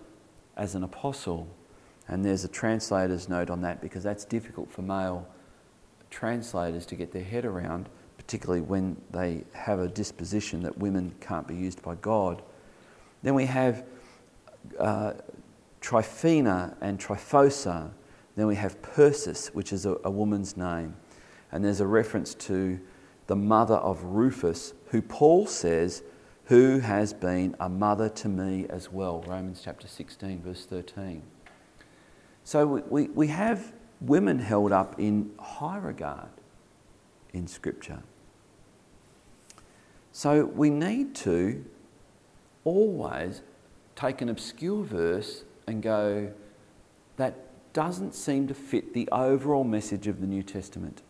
as 0.57 0.75
an 0.75 0.83
apostle. 0.83 1.47
And 2.07 2.23
there's 2.23 2.43
a 2.43 2.49
translator's 2.49 3.29
note 3.29 3.49
on 3.49 3.61
that 3.61 3.81
because 3.81 4.03
that's 4.03 4.25
difficult 4.25 4.71
for 4.71 4.81
male 4.81 5.27
translators 6.09 6.85
to 6.85 6.95
get 6.95 7.11
their 7.11 7.23
head 7.23 7.45
around, 7.45 7.89
particularly 8.25 8.61
when 8.61 8.95
they 9.11 9.43
have 9.53 9.79
a 9.79 9.87
disposition 9.87 10.63
that 10.63 10.77
women 10.77 11.13
can't 11.19 11.47
be 11.47 11.55
used 11.55 11.81
by 11.81 11.95
God. 11.95 12.41
Then 13.21 13.35
we 13.35 13.45
have 13.45 13.85
uh, 14.79 15.13
Tryphena 15.81 16.77
and 16.81 16.99
Tryphosa. 16.99 17.91
Then 18.35 18.47
we 18.47 18.55
have 18.55 18.81
Persis, 18.81 19.47
which 19.53 19.73
is 19.73 19.85
a, 19.85 19.97
a 20.03 20.09
woman's 20.09 20.55
name. 20.55 20.95
And 21.51 21.63
there's 21.63 21.81
a 21.81 21.87
reference 21.87 22.33
to 22.35 22.79
the 23.27 23.35
mother 23.35 23.75
of 23.75 24.03
Rufus, 24.03 24.73
who 24.87 25.01
Paul 25.01 25.45
says, 25.45 26.03
who 26.45 26.79
has 26.79 27.13
been 27.13 27.55
a 27.59 27.69
mother 27.69 28.09
to 28.09 28.27
me 28.27 28.65
as 28.69 28.91
well. 28.91 29.23
Romans 29.27 29.61
chapter 29.63 29.87
16, 29.87 30.41
verse 30.41 30.65
13. 30.65 31.21
So 32.43 32.65
we, 32.65 32.81
we, 32.81 33.07
we 33.09 33.27
have 33.27 33.73
women 34.01 34.39
held 34.39 34.71
up 34.71 34.99
in 34.99 35.31
high 35.39 35.77
regard 35.77 36.29
in 37.33 37.47
Scripture. 37.47 38.03
So 40.13 40.45
we 40.45 40.69
need 40.69 41.15
to 41.15 41.65
always 42.63 43.41
take 43.95 44.21
an 44.21 44.29
obscure 44.29 44.83
verse 44.83 45.43
and 45.67 45.81
go, 45.81 46.31
that 47.17 47.73
doesn't 47.73 48.13
seem 48.13 48.47
to 48.47 48.53
fit 48.53 48.93
the 48.93 49.09
overall 49.11 49.63
message 49.63 50.07
of 50.07 50.21
the 50.21 50.27
New 50.27 50.43
Testament. 50.43 51.01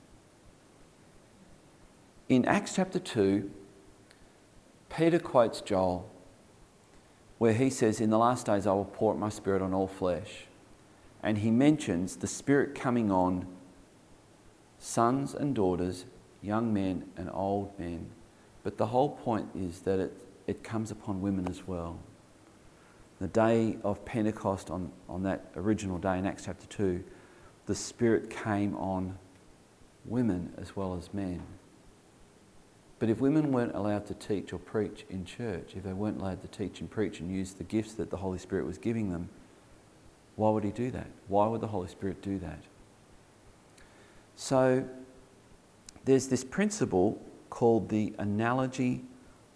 In 2.30 2.46
Acts 2.46 2.76
chapter 2.76 2.98
2, 2.98 3.52
Peter 4.90 5.20
quotes 5.20 5.60
Joel, 5.60 6.10
where 7.40 7.54
he 7.54 7.70
says, 7.70 8.00
In 8.00 8.10
the 8.10 8.18
last 8.18 8.46
days 8.46 8.66
I 8.66 8.72
will 8.72 8.86
pour 8.86 9.12
out 9.12 9.20
my 9.20 9.30
spirit 9.30 9.62
on 9.62 9.74
all 9.74 9.88
flesh. 9.88 10.46
and 11.22 11.38
he 11.38 11.50
mentions 11.50 12.18
the 12.18 12.28
Spirit 12.28 12.76
coming 12.76 13.10
on 13.10 13.48
sons 14.78 15.34
and 15.34 15.56
daughters, 15.56 16.06
young 16.42 16.74
men 16.74 17.10
and 17.16 17.30
old 17.34 17.78
men. 17.80 18.10
But 18.64 18.78
the 18.78 18.88
whole 18.88 19.10
point 19.10 19.50
is 19.56 19.80
that 19.82 20.00
it, 20.00 20.14
it 20.48 20.64
comes 20.64 20.90
upon 20.90 21.22
women 21.22 21.48
as 21.48 21.68
well. 21.68 22.00
The 23.20 23.28
day 23.28 23.78
of 23.84 24.04
Pentecost, 24.06 24.70
on, 24.70 24.92
on 25.08 25.24
that 25.24 25.52
original 25.56 25.98
day 25.98 26.18
in 26.18 26.26
Acts 26.26 26.46
chapter 26.46 26.66
2, 26.68 27.04
the 27.66 27.76
Spirit 27.76 28.30
came 28.30 28.76
on 28.76 29.18
women 30.06 30.54
as 30.58 30.76
well 30.76 30.96
as 30.96 31.14
men. 31.14 31.42
But 33.00 33.10
if 33.10 33.20
women 33.20 33.52
weren't 33.52 33.76
allowed 33.76 34.06
to 34.08 34.14
teach 34.14 34.54
or 34.54 34.60
preach 34.60 35.06
in 35.10 35.26
church, 35.26 35.74
if 35.76 35.84
they 35.84 35.94
weren't 35.94 36.22
allowed 36.22 36.42
to 36.42 36.48
teach 36.48 36.80
and 36.80 36.90
preach 36.90 37.20
and 37.20 37.30
use 37.30 37.54
the 37.54 37.64
gifts 37.66 37.94
that 37.96 38.10
the 38.10 38.18
Holy 38.18 38.38
Spirit 38.38 38.66
was 38.66 38.78
giving 38.78 39.12
them, 39.12 39.30
why 40.36 40.50
would 40.50 40.64
He 40.64 40.72
do 40.72 40.90
that? 40.92 41.08
Why 41.28 41.48
would 41.48 41.62
the 41.62 41.68
Holy 41.68 41.90
Spirit 41.90 42.22
do 42.22 42.40
that? 42.40 42.60
So 44.36 44.86
there's 46.06 46.28
this 46.28 46.44
principle 46.44 47.22
called 47.54 47.88
the 47.90 48.16
analogy 48.18 49.06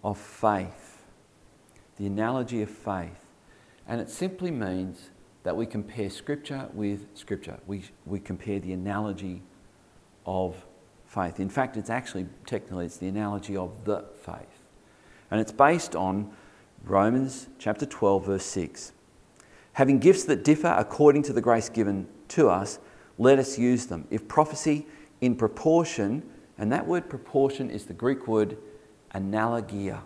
of 0.04 0.16
faith. 0.16 1.02
The 1.96 2.06
analogy 2.06 2.62
of 2.62 2.70
faith. 2.70 3.18
And 3.88 4.00
it 4.00 4.08
simply 4.08 4.52
means 4.52 5.10
that 5.42 5.56
we 5.56 5.66
compare 5.66 6.08
Scripture 6.08 6.68
with 6.72 7.08
Scripture. 7.14 7.58
We, 7.66 7.82
we 8.06 8.20
compare 8.20 8.60
the 8.60 8.72
analogy 8.72 9.42
of 10.26 10.64
faith. 11.06 11.40
In 11.40 11.48
fact, 11.48 11.76
it's 11.76 11.90
actually, 11.90 12.28
technically, 12.46 12.86
it's 12.86 12.98
the 12.98 13.08
analogy 13.08 13.56
of 13.56 13.84
the 13.84 14.04
faith. 14.24 14.62
And 15.32 15.40
it's 15.40 15.50
based 15.50 15.96
on 15.96 16.30
Romans 16.84 17.48
chapter 17.58 17.84
12, 17.84 18.26
verse 18.26 18.44
6. 18.44 18.92
Having 19.72 19.98
gifts 19.98 20.22
that 20.26 20.44
differ 20.44 20.72
according 20.78 21.24
to 21.24 21.32
the 21.32 21.40
grace 21.40 21.68
given 21.68 22.06
to 22.28 22.48
us, 22.48 22.78
let 23.18 23.40
us 23.40 23.58
use 23.58 23.86
them. 23.86 24.06
If 24.08 24.28
prophecy 24.28 24.86
in 25.20 25.34
proportion, 25.34 26.22
and 26.58 26.72
that 26.72 26.86
word 26.86 27.08
proportion 27.08 27.70
is 27.70 27.86
the 27.86 27.94
Greek 27.94 28.26
word 28.26 28.56
analogia, 29.14 30.00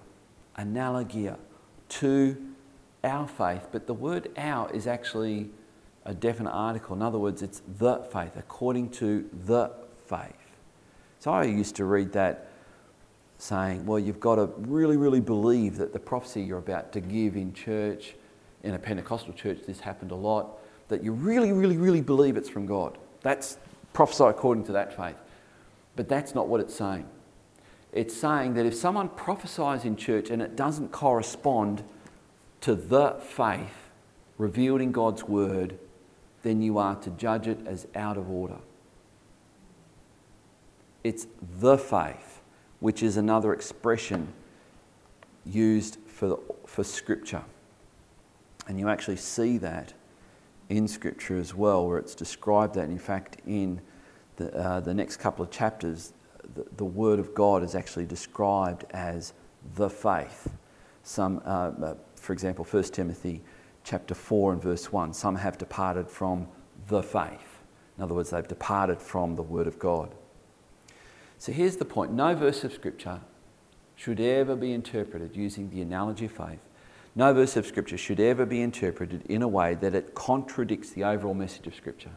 analogia 0.59 1.39
to 1.89 2.37
our 3.05 3.27
faith, 3.27 3.69
but 3.73 3.87
the 3.87 3.95
word 3.95 4.31
our 4.37 4.71
is 4.71 4.87
actually 4.87 5.51
a 6.05 6.15
definite 6.15 6.51
article. 6.51 6.95
In 6.95 7.03
other 7.03 7.19
words, 7.19 7.43
it's 7.43 7.63
the 7.79 7.99
faith, 8.13 8.33
according 8.37 8.91
to 8.91 9.29
the 9.45 9.71
faith. 10.07 10.33
So 11.19 11.31
I 11.31 11.45
used 11.45 11.77
to 11.77 11.85
read 11.85 12.13
that 12.13 12.49
saying, 13.39 13.87
well, 13.87 13.99
you've 13.99 14.21
got 14.21 14.37
to 14.37 14.47
really, 14.59 14.97
really 14.97 15.21
believe 15.21 15.77
that 15.77 15.93
the 15.93 15.99
prophecy 15.99 16.43
you're 16.43 16.59
about 16.59 16.93
to 16.93 17.01
give 17.01 17.37
in 17.37 17.53
church, 17.53 18.15
in 18.63 18.75
a 18.75 18.79
Pentecostal 18.79 19.33
church, 19.33 19.61
this 19.67 19.81
happened 19.81 20.11
a 20.11 20.17
lot, 20.17 20.59
that 20.89 21.03
you 21.03 21.13
really, 21.13 21.53
really, 21.53 21.77
really 21.77 22.01
believe 22.01 22.37
it's 22.37 22.49
from 22.49 22.67
God. 22.67 22.99
That's 23.23 23.59
prophesy 23.93 24.25
according 24.25 24.65
to 24.65 24.73
that 24.73 24.97
faith. 24.97 25.17
But 25.97 26.09
that's 26.09 26.35
not 26.35 26.49
what 26.49 26.61
it's 26.61 26.75
saying. 26.75 27.07
It's 27.93 28.17
saying 28.17 28.55
that 28.55 28.65
if 28.65 28.75
someone 28.75 29.11
prophesies 29.11 29.85
in 29.85 29.97
church 29.97 30.31
and 30.31 30.41
it 30.41 30.57
doesn't 30.57 30.93
correspond 30.93 31.85
to 32.63 32.75
the 32.75 33.17
faith 33.21 33.91
revealed 34.39 34.81
in 34.81 34.93
God's 34.93 35.25
word, 35.25 35.79
then 36.43 36.63
you 36.63 36.79
are 36.79 36.97
to 36.97 37.11
judge 37.11 37.47
it 37.47 37.61
as 37.67 37.87
out 37.95 38.17
of 38.17 38.31
order. 38.31 38.59
It's 41.05 41.27
the 41.61 41.77
faith, 41.77 42.41
which 42.81 43.03
is 43.03 43.17
another 43.17 43.53
expression 43.53 44.33
used 45.45 45.99
for, 46.07 46.39
for 46.67 46.85
Scripture. 46.85 47.43
And 48.69 48.79
you 48.79 48.89
actually 48.89 49.17
see 49.17 49.59
that 49.59 49.93
in 50.69 50.89
Scripture 50.89 51.37
as 51.37 51.55
well, 51.55 51.87
where 51.87 51.99
it's 51.99 52.15
described 52.15 52.75
that. 52.77 52.89
In 52.89 52.99
fact, 52.99 53.39
in 53.47 53.81
the, 54.37 54.55
uh, 54.57 54.81
the 54.81 54.95
next 54.95 55.17
couple 55.19 55.45
of 55.45 55.51
chapters, 55.51 56.13
the, 56.55 56.65
the, 56.77 56.85
Word 56.85 57.19
of 57.19 57.35
God 57.35 57.63
is 57.63 57.75
actually 57.75 58.07
described 58.07 58.85
as 58.91 59.33
the 59.77 59.89
faith. 59.89 60.51
Some, 61.03 61.43
uh, 61.45 61.71
uh 61.83 61.95
for 62.17 62.33
example, 62.33 62.65
1 62.65 62.85
Timothy 62.85 63.43
chapter 63.85 64.15
4 64.15 64.55
and 64.55 64.63
verse 64.63 64.93
1, 64.93 65.13
some 65.13 65.37
have 65.37 65.59
departed 65.59 66.09
from 66.09 66.47
the 66.89 67.03
faith. 67.03 67.61
In 67.97 68.05
other 68.05 68.15
words, 68.15 68.31
they've 68.31 68.47
departed 68.47 69.01
from 69.01 69.37
the 69.37 69.43
Word 69.43 69.67
of 69.67 69.79
God. 69.79 70.15
So 71.39 71.53
here's 71.53 71.77
the 71.77 71.85
point 71.85 72.13
no 72.13 72.35
verse 72.35 72.65
of 72.65 72.73
Scripture 72.73 73.21
should 73.97 74.21
ever 74.21 74.57
be 74.57 74.73
interpreted 74.73 75.37
using 75.37 75.71
the 75.71 75.81
analogy 75.83 76.25
of 76.25 76.33
faith 76.33 76.61
no 77.15 77.35
verse 77.35 77.57
of 77.57 77.67
Scripture 77.67 77.99
should 77.99 78.21
ever 78.21 78.47
be 78.47 78.63
interpreted 78.63 79.23
in 79.27 79.43
a 79.43 79.49
way 79.49 79.75
that 79.75 79.95
it 79.95 80.15
contradicts 80.15 80.91
the 80.91 81.05
overall 81.05 81.35
message 81.35 81.67
of 81.67 81.75
Scripture. 81.75 82.13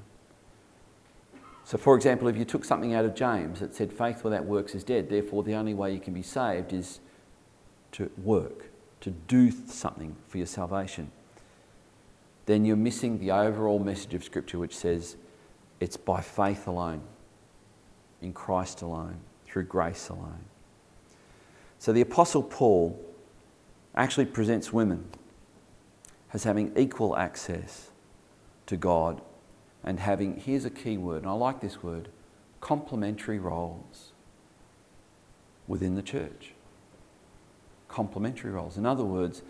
So, 1.65 1.79
for 1.79 1.95
example, 1.95 2.27
if 2.27 2.37
you 2.37 2.45
took 2.45 2.63
something 2.63 2.93
out 2.93 3.05
of 3.05 3.15
James 3.15 3.59
that 3.59 3.73
said 3.73 3.91
faith 3.91 4.23
without 4.23 4.45
works 4.45 4.75
is 4.75 4.83
dead, 4.83 5.09
therefore 5.09 5.41
the 5.41 5.55
only 5.55 5.73
way 5.73 5.91
you 5.91 5.99
can 5.99 6.13
be 6.13 6.21
saved 6.21 6.71
is 6.71 6.99
to 7.93 8.11
work, 8.17 8.69
to 9.01 9.09
do 9.09 9.49
something 9.49 10.15
for 10.27 10.37
your 10.37 10.45
salvation, 10.45 11.11
then 12.45 12.65
you're 12.65 12.75
missing 12.75 13.17
the 13.17 13.31
overall 13.31 13.79
message 13.79 14.13
of 14.13 14.23
Scripture, 14.23 14.59
which 14.59 14.77
says 14.77 15.17
it's 15.79 15.97
by 15.97 16.21
faith 16.21 16.67
alone, 16.67 17.01
in 18.21 18.31
Christ 18.31 18.83
alone, 18.83 19.17
through 19.47 19.63
grace 19.63 20.09
alone. 20.09 20.45
So, 21.79 21.91
the 21.91 22.01
Apostle 22.01 22.43
Paul 22.43 23.03
actually 23.95 24.25
presents 24.25 24.71
women 24.71 25.05
as 26.31 26.43
having 26.43 26.77
equal 26.77 27.17
access 27.17 27.89
to 28.67 28.77
God 28.77 29.19
and 29.85 29.99
having, 29.99 30.37
here's 30.37 30.65
a 30.65 30.69
key 30.69 30.97
word, 30.97 31.21
and 31.21 31.27
I 31.27 31.33
like 31.33 31.61
this 31.61 31.81
word, 31.81 32.09
complementary 32.59 33.37
roles 33.37 34.11
within 35.67 35.95
the 35.95 36.01
church. 36.01 36.53
Complementary 37.87 38.51
roles. 38.51 38.77
In 38.77 38.85
other 38.85 39.05
words, 39.05 39.43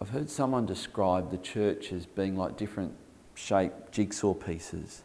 I've 0.00 0.10
heard 0.10 0.30
someone 0.30 0.64
describe 0.64 1.30
the 1.30 1.38
church 1.38 1.92
as 1.92 2.06
being 2.06 2.36
like 2.36 2.56
different 2.56 2.94
shaped 3.34 3.92
jigsaw 3.92 4.32
pieces. 4.32 5.02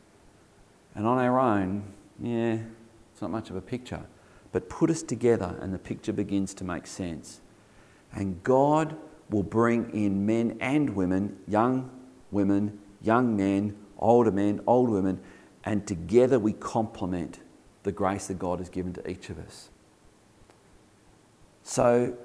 And 0.95 1.05
on 1.05 1.17
our 1.17 1.39
own, 1.39 1.83
yeah, 2.19 2.59
it's 3.11 3.21
not 3.21 3.29
much 3.29 3.49
of 3.49 3.57
a 3.57 3.61
picture. 3.61 4.05
But 4.53 4.69
put 4.69 4.89
us 4.89 5.03
together 5.03 5.57
and 5.61 5.73
the 5.73 5.79
picture 5.79 6.13
begins 6.13 6.53
to 6.55 6.63
make 6.63 6.87
sense. 6.87 7.41
And 8.13 8.41
God 8.43 8.95
will 9.29 9.43
bring 9.43 9.89
in 9.89 10.25
men 10.25 10.57
and 10.61 10.95
women, 10.95 11.37
young 11.47 11.89
women, 12.31 12.79
young 13.01 13.35
men, 13.35 13.75
older 13.99 14.31
men, 14.31 14.61
old 14.67 14.89
women, 14.89 15.19
and 15.63 15.85
together 15.87 16.39
we 16.39 16.53
complement 16.53 17.39
the 17.83 17.91
grace 17.91 18.27
that 18.27 18.39
God 18.39 18.59
has 18.59 18.69
given 18.69 18.93
to 18.93 19.09
each 19.09 19.29
of 19.29 19.39
us. 19.39 19.69
So, 21.63 22.17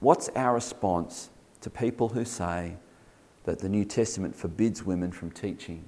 what's 0.00 0.28
our 0.30 0.54
response 0.54 1.30
to 1.60 1.70
people 1.70 2.10
who 2.10 2.24
say 2.24 2.76
that 3.44 3.58
the 3.58 3.68
New 3.68 3.84
Testament 3.84 4.36
forbids 4.36 4.84
women 4.84 5.10
from 5.10 5.30
teaching 5.30 5.84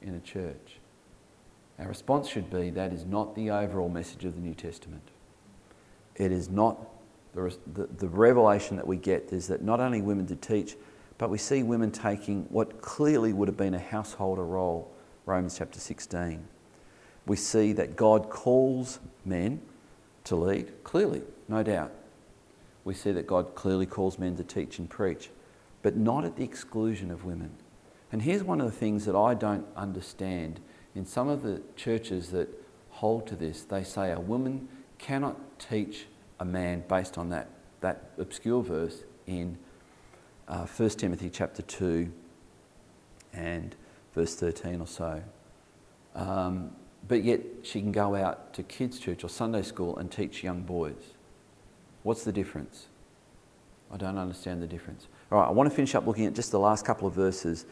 in 0.00 0.14
a 0.14 0.20
church? 0.20 0.78
Our 1.78 1.88
response 1.88 2.28
should 2.28 2.50
be 2.50 2.70
that 2.70 2.92
is 2.92 3.04
not 3.04 3.34
the 3.34 3.50
overall 3.50 3.88
message 3.88 4.24
of 4.24 4.34
the 4.34 4.40
New 4.40 4.54
Testament. 4.54 5.02
It 6.14 6.30
is 6.30 6.48
not 6.48 6.78
the, 7.34 7.56
the, 7.74 7.86
the 7.98 8.08
revelation 8.08 8.76
that 8.76 8.86
we 8.86 8.96
get 8.96 9.32
is 9.32 9.48
that 9.48 9.62
not 9.62 9.80
only 9.80 10.00
women 10.00 10.24
did 10.24 10.40
teach, 10.40 10.76
but 11.18 11.30
we 11.30 11.38
see 11.38 11.62
women 11.62 11.90
taking 11.90 12.44
what 12.50 12.80
clearly 12.80 13.32
would 13.32 13.48
have 13.48 13.56
been 13.56 13.74
a 13.74 13.78
householder 13.78 14.44
role, 14.44 14.90
Romans 15.26 15.58
chapter 15.58 15.78
16. 15.78 16.46
We 17.26 17.36
see 17.36 17.72
that 17.72 17.96
God 17.96 18.30
calls 18.30 18.98
men 19.24 19.60
to 20.24 20.36
lead, 20.36 20.72
clearly, 20.84 21.22
no 21.48 21.62
doubt. 21.62 21.92
We 22.84 22.94
see 22.94 23.12
that 23.12 23.26
God 23.26 23.54
clearly 23.54 23.86
calls 23.86 24.18
men 24.18 24.36
to 24.36 24.44
teach 24.44 24.78
and 24.78 24.90
preach, 24.90 25.30
but 25.82 25.96
not 25.96 26.24
at 26.24 26.36
the 26.36 26.44
exclusion 26.44 27.10
of 27.10 27.24
women. 27.24 27.50
And 28.12 28.22
here's 28.22 28.42
one 28.42 28.60
of 28.60 28.66
the 28.66 28.76
things 28.76 29.06
that 29.06 29.16
I 29.16 29.34
don't 29.34 29.66
understand. 29.76 30.60
In 30.94 31.06
some 31.06 31.28
of 31.28 31.42
the 31.42 31.62
churches 31.76 32.30
that 32.30 32.48
hold 32.90 33.26
to 33.28 33.36
this, 33.36 33.62
they 33.62 33.82
say 33.82 34.12
a 34.12 34.20
woman 34.20 34.68
cannot 34.98 35.58
teach 35.58 36.06
a 36.38 36.44
man 36.44 36.84
based 36.88 37.16
on 37.18 37.30
that, 37.30 37.48
that 37.80 38.10
obscure 38.18 38.62
verse 38.62 39.02
in 39.26 39.58
uh, 40.48 40.66
1 40.66 40.88
Timothy 40.90 41.30
chapter 41.30 41.62
2 41.62 42.10
and 43.32 43.74
verse 44.14 44.34
13 44.34 44.80
or 44.80 44.86
so. 44.86 45.22
Um, 46.14 46.70
but 47.06 47.22
yet 47.24 47.40
she 47.62 47.80
can 47.80 47.92
go 47.92 48.14
out 48.14 48.54
to 48.54 48.62
kids' 48.62 48.98
church 48.98 49.24
or 49.24 49.28
Sunday 49.28 49.62
school 49.62 49.96
and 49.98 50.10
teach 50.10 50.42
young 50.42 50.62
boys. 50.62 51.14
What's 52.02 52.24
the 52.24 52.32
difference? 52.32 52.86
I 53.92 53.96
don't 53.96 54.18
understand 54.18 54.62
the 54.62 54.66
difference. 54.66 55.06
All 55.30 55.38
right, 55.40 55.48
I 55.48 55.50
want 55.50 55.68
to 55.68 55.74
finish 55.74 55.94
up 55.94 56.06
looking 56.06 56.26
at 56.26 56.34
just 56.34 56.50
the 56.50 56.58
last 56.58 56.84
couple 56.84 57.06
of 57.06 57.14
verses 57.14 57.66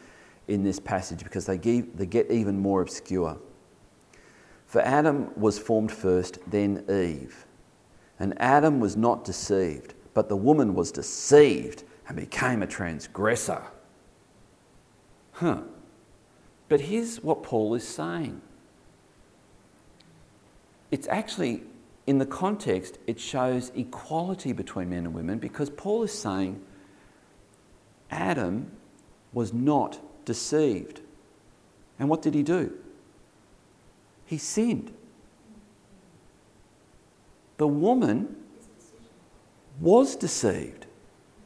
in 0.47 0.63
this 0.63 0.79
passage 0.79 1.23
because 1.23 1.45
they, 1.45 1.57
give, 1.57 1.97
they 1.97 2.05
get 2.05 2.29
even 2.29 2.59
more 2.59 2.81
obscure. 2.81 3.37
For 4.67 4.81
Adam 4.81 5.31
was 5.39 5.59
formed 5.59 5.91
first, 5.91 6.39
then 6.49 6.83
Eve. 6.89 7.45
And 8.19 8.39
Adam 8.41 8.79
was 8.79 8.95
not 8.95 9.23
deceived, 9.23 9.93
but 10.13 10.29
the 10.29 10.35
woman 10.35 10.75
was 10.75 10.91
deceived 10.91 11.83
and 12.07 12.17
became 12.17 12.61
a 12.61 12.67
transgressor. 12.67 13.63
Huh. 15.33 15.61
But 16.69 16.81
here's 16.81 17.21
what 17.23 17.43
Paul 17.43 17.75
is 17.75 17.87
saying 17.87 18.41
it's 20.91 21.07
actually, 21.07 21.63
in 22.05 22.19
the 22.19 22.25
context, 22.25 22.99
it 23.07 23.19
shows 23.19 23.71
equality 23.75 24.53
between 24.53 24.91
men 24.91 25.05
and 25.05 25.13
women 25.13 25.39
because 25.39 25.69
Paul 25.71 26.03
is 26.03 26.11
saying 26.11 26.61
Adam 28.11 28.71
was 29.33 29.53
not 29.53 29.99
deceived. 30.25 31.01
And 31.97 32.09
what 32.09 32.21
did 32.21 32.35
he 32.35 32.43
do? 32.43 32.77
He 34.25 34.37
sinned. 34.37 34.93
The 37.57 37.67
woman 37.67 38.35
was 39.79 40.15
deceived. 40.15 40.82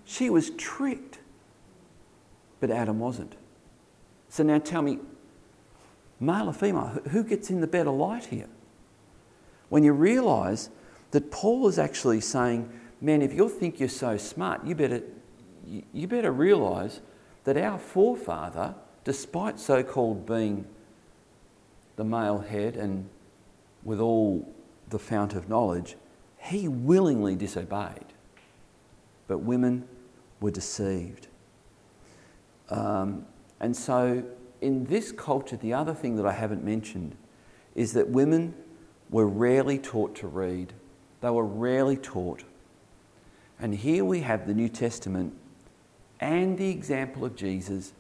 She 0.07 0.29
was 0.29 0.51
tricked. 0.51 1.19
But 2.61 2.71
Adam 2.71 2.97
wasn't. 2.97 3.35
So 4.29 4.41
now 4.41 4.57
tell 4.57 4.81
me, 4.81 4.99
male 6.19 6.49
or 6.49 6.53
female, 6.53 6.99
who 7.09 7.23
gets 7.23 7.49
in 7.49 7.59
the 7.59 7.67
better 7.67 7.91
light 7.91 8.25
here? 8.25 8.47
When 9.69 9.83
you 9.83 9.91
realise 9.91 10.69
that 11.11 11.29
Paul 11.29 11.67
is 11.67 11.77
actually 11.77 12.21
saying, 12.21 12.71
man, 13.01 13.21
if 13.21 13.33
you 13.33 13.49
think 13.49 13.79
you're 13.79 13.89
so 13.89 14.17
smart, 14.17 14.65
you 14.65 14.75
better, 14.75 15.03
you 15.93 16.07
better 16.07 16.31
realise 16.31 17.01
that 17.43 17.57
our 17.57 17.77
forefather, 17.77 18.75
despite 19.03 19.59
so 19.59 19.83
called 19.83 20.25
being 20.25 20.65
the 21.97 22.05
male 22.05 22.39
head 22.39 22.77
and 22.77 23.09
with 23.83 23.99
all 23.99 24.53
the 24.89 24.99
fount 24.99 25.33
of 25.33 25.49
knowledge, 25.49 25.97
he 26.37 26.69
willingly 26.69 27.35
disobeyed. 27.35 28.05
But 29.27 29.39
women 29.39 29.85
were 30.39 30.51
deceived. 30.51 31.27
Um, 32.69 33.25
and 33.59 33.75
so, 33.75 34.23
in 34.61 34.85
this 34.85 35.11
culture, 35.11 35.55
the 35.55 35.73
other 35.73 35.93
thing 35.93 36.15
that 36.17 36.25
I 36.25 36.31
haven't 36.31 36.63
mentioned 36.63 37.15
is 37.75 37.93
that 37.93 38.09
women 38.09 38.53
were 39.09 39.27
rarely 39.27 39.77
taught 39.77 40.15
to 40.15 40.27
read. 40.27 40.73
They 41.21 41.29
were 41.29 41.45
rarely 41.45 41.95
taught. 41.95 42.43
And 43.59 43.73
here 43.73 44.03
we 44.03 44.21
have 44.21 44.47
the 44.47 44.53
New 44.53 44.69
Testament 44.69 45.33
and 46.19 46.57
the 46.57 46.69
example 46.69 47.25
of 47.25 47.35
Jesus 47.35 47.93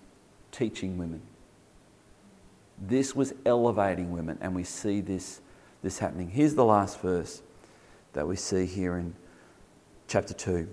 teaching 0.51 0.97
women. 0.97 1.21
This 2.79 3.15
was 3.15 3.33
elevating 3.45 4.11
women, 4.11 4.37
and 4.39 4.55
we 4.55 4.63
see 4.63 5.01
this, 5.01 5.41
this 5.81 5.97
happening. 5.97 6.29
Here's 6.29 6.53
the 6.53 6.65
last 6.65 6.99
verse 6.99 7.41
that 8.13 8.27
we 8.27 8.35
see 8.35 8.65
here 8.65 8.97
in 8.97 9.15
chapter 10.07 10.33
2. 10.33 10.67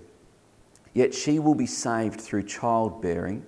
Yet 0.95 1.13
she 1.13 1.39
will 1.39 1.55
be 1.55 1.65
saved 1.65 2.21
through 2.21 2.43
childbearing 2.43 3.45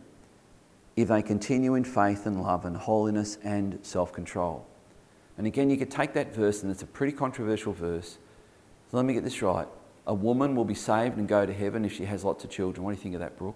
if 0.97 1.07
they 1.07 1.21
continue 1.21 1.75
in 1.75 1.85
faith 1.85 2.25
and 2.25 2.43
love 2.43 2.65
and 2.65 2.75
holiness 2.75 3.37
and 3.41 3.79
self 3.81 4.11
control. 4.11 4.67
And 5.37 5.47
again, 5.47 5.69
you 5.69 5.77
could 5.77 5.89
take 5.89 6.13
that 6.13 6.35
verse, 6.35 6.61
and 6.61 6.71
it's 6.71 6.83
a 6.83 6.87
pretty 6.87 7.13
controversial 7.13 7.71
verse. 7.71 8.17
So 8.91 8.97
let 8.97 9.05
me 9.05 9.13
get 9.13 9.23
this 9.23 9.41
right. 9.41 9.67
A 10.07 10.13
woman 10.13 10.55
will 10.55 10.65
be 10.65 10.75
saved 10.75 11.17
and 11.17 11.27
go 11.27 11.45
to 11.45 11.53
heaven 11.53 11.85
if 11.85 11.93
she 11.93 12.05
has 12.05 12.25
lots 12.25 12.43
of 12.43 12.49
children. 12.49 12.83
What 12.83 12.91
do 12.91 12.97
you 12.97 13.01
think 13.01 13.15
of 13.15 13.21
that, 13.21 13.37
Brooke? 13.37 13.55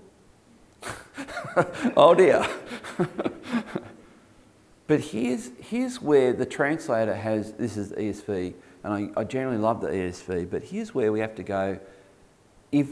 oh 1.98 2.16
dear. 2.16 2.48
but 4.88 5.02
here's, 5.02 5.52
here's 5.60 6.02
where 6.02 6.32
the 6.32 6.46
translator 6.46 7.16
has 7.16 7.54
this 7.54 7.76
is 7.76 7.92
ESV, 7.92 8.54
and 8.86 9.12
I, 9.16 9.20
I 9.20 9.24
generally 9.26 9.58
love 9.58 9.82
the 9.82 9.90
ESV, 9.90 10.50
but 10.50 10.64
here's 10.64 10.94
where 10.96 11.12
we 11.12 11.20
have 11.20 11.36
to 11.36 11.44
go. 11.44 11.80
If, 12.72 12.88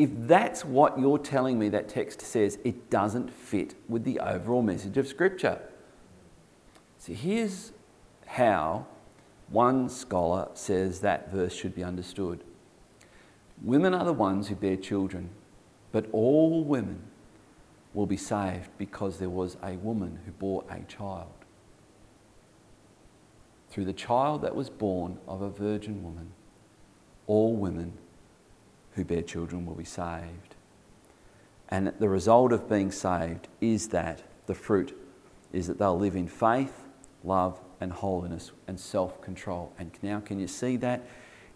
if 0.00 0.08
that's 0.20 0.64
what 0.64 0.98
you're 0.98 1.18
telling 1.18 1.58
me 1.58 1.68
that 1.68 1.86
text 1.86 2.22
says, 2.22 2.58
it 2.64 2.88
doesn't 2.88 3.30
fit 3.30 3.74
with 3.86 4.02
the 4.02 4.18
overall 4.18 4.62
message 4.62 4.96
of 4.96 5.06
Scripture. 5.06 5.60
See, 6.96 7.12
here's 7.12 7.72
how 8.24 8.86
one 9.50 9.90
scholar 9.90 10.48
says 10.54 11.00
that 11.00 11.30
verse 11.30 11.52
should 11.52 11.74
be 11.74 11.84
understood. 11.84 12.42
Women 13.60 13.92
are 13.92 14.06
the 14.06 14.14
ones 14.14 14.48
who 14.48 14.54
bear 14.54 14.78
children, 14.78 15.28
but 15.92 16.06
all 16.12 16.64
women 16.64 17.02
will 17.92 18.06
be 18.06 18.16
saved 18.16 18.70
because 18.78 19.18
there 19.18 19.28
was 19.28 19.58
a 19.62 19.76
woman 19.76 20.20
who 20.24 20.32
bore 20.32 20.64
a 20.70 20.80
child. 20.90 21.44
Through 23.68 23.84
the 23.84 23.92
child 23.92 24.40
that 24.40 24.56
was 24.56 24.70
born 24.70 25.18
of 25.28 25.42
a 25.42 25.50
virgin 25.50 26.02
woman, 26.02 26.32
all 27.26 27.54
women 27.54 27.98
who 28.92 29.04
bear 29.04 29.22
children 29.22 29.66
will 29.66 29.74
be 29.74 29.84
saved. 29.84 30.56
And 31.68 31.92
the 31.98 32.08
result 32.08 32.52
of 32.52 32.68
being 32.68 32.90
saved 32.90 33.48
is 33.60 33.88
that 33.88 34.22
the 34.46 34.54
fruit 34.54 34.96
is 35.52 35.68
that 35.68 35.78
they'll 35.78 35.98
live 35.98 36.16
in 36.16 36.28
faith, 36.28 36.86
love, 37.22 37.60
and 37.80 37.92
holiness 37.92 38.50
and 38.66 38.78
self 38.78 39.20
control. 39.22 39.72
And 39.78 39.90
now, 40.02 40.20
can 40.20 40.38
you 40.38 40.48
see 40.48 40.76
that 40.78 41.06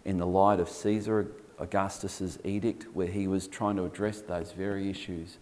in 0.05 0.17
the 0.17 0.25
light 0.25 0.59
of 0.59 0.69
Caesar 0.69 1.27
Augustus's 1.59 2.39
edict, 2.43 2.87
where 2.93 3.07
he 3.07 3.27
was 3.27 3.47
trying 3.47 3.75
to 3.77 3.85
address 3.85 4.21
those 4.21 4.51
very 4.51 4.89
issues 4.89 5.37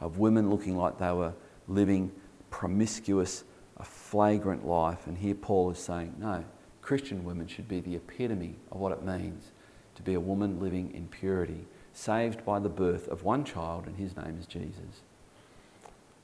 of 0.00 0.18
women 0.18 0.50
looking 0.50 0.76
like 0.76 0.98
they 0.98 1.12
were 1.12 1.34
living 1.66 2.10
promiscuous, 2.50 3.44
a 3.76 3.84
flagrant 3.84 4.66
life. 4.66 5.06
And 5.06 5.18
here 5.18 5.34
Paul 5.34 5.70
is 5.70 5.78
saying, 5.78 6.14
no, 6.18 6.44
Christian 6.80 7.24
women 7.24 7.46
should 7.46 7.68
be 7.68 7.80
the 7.80 7.96
epitome 7.96 8.56
of 8.72 8.80
what 8.80 8.92
it 8.92 9.04
means 9.04 9.52
to 9.98 10.02
be 10.02 10.14
a 10.14 10.20
woman 10.20 10.60
living 10.60 10.92
in 10.94 11.08
purity, 11.08 11.66
saved 11.92 12.44
by 12.44 12.60
the 12.60 12.68
birth 12.68 13.08
of 13.08 13.24
one 13.24 13.44
child, 13.44 13.86
and 13.86 13.96
his 13.96 14.16
name 14.16 14.38
is 14.38 14.46
Jesus. 14.46 15.02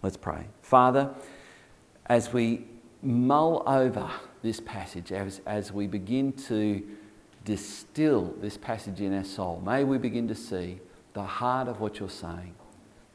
Let's 0.00 0.16
pray. 0.16 0.46
Father, 0.62 1.10
as 2.06 2.32
we 2.32 2.66
mull 3.02 3.64
over 3.66 4.08
this 4.42 4.60
passage, 4.60 5.10
as, 5.10 5.40
as 5.44 5.72
we 5.72 5.88
begin 5.88 6.32
to 6.32 6.86
distill 7.44 8.32
this 8.40 8.56
passage 8.56 9.00
in 9.00 9.12
our 9.12 9.24
soul, 9.24 9.60
may 9.66 9.82
we 9.82 9.98
begin 9.98 10.28
to 10.28 10.36
see 10.36 10.78
the 11.12 11.24
heart 11.24 11.66
of 11.66 11.80
what 11.80 11.98
you're 11.98 12.08
saying 12.08 12.54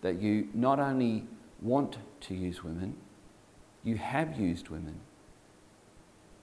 that 0.02 0.22
you 0.22 0.50
not 0.54 0.80
only 0.80 1.26
want 1.62 1.98
to 2.20 2.36
use 2.36 2.64
women, 2.64 2.96
you 3.84 3.96
have 3.96 4.38
used 4.38 4.68
women. 4.68 5.00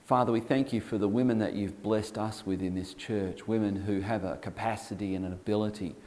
Father, 0.07 0.31
we 0.31 0.39
thank 0.39 0.71
you 0.71 0.79
for 0.79 0.97
the 0.97 1.09
women 1.09 1.39
that 1.39 1.51
you've 1.51 1.83
blessed 1.83 2.17
us 2.17 2.45
with 2.45 2.61
in 2.61 2.75
this 2.75 2.93
church, 2.93 3.45
women 3.45 3.75
who 3.75 3.99
have 3.99 4.23
a 4.23 4.37
capacity 4.37 5.15
and 5.15 5.25
an 5.25 5.33
ability 5.33 5.97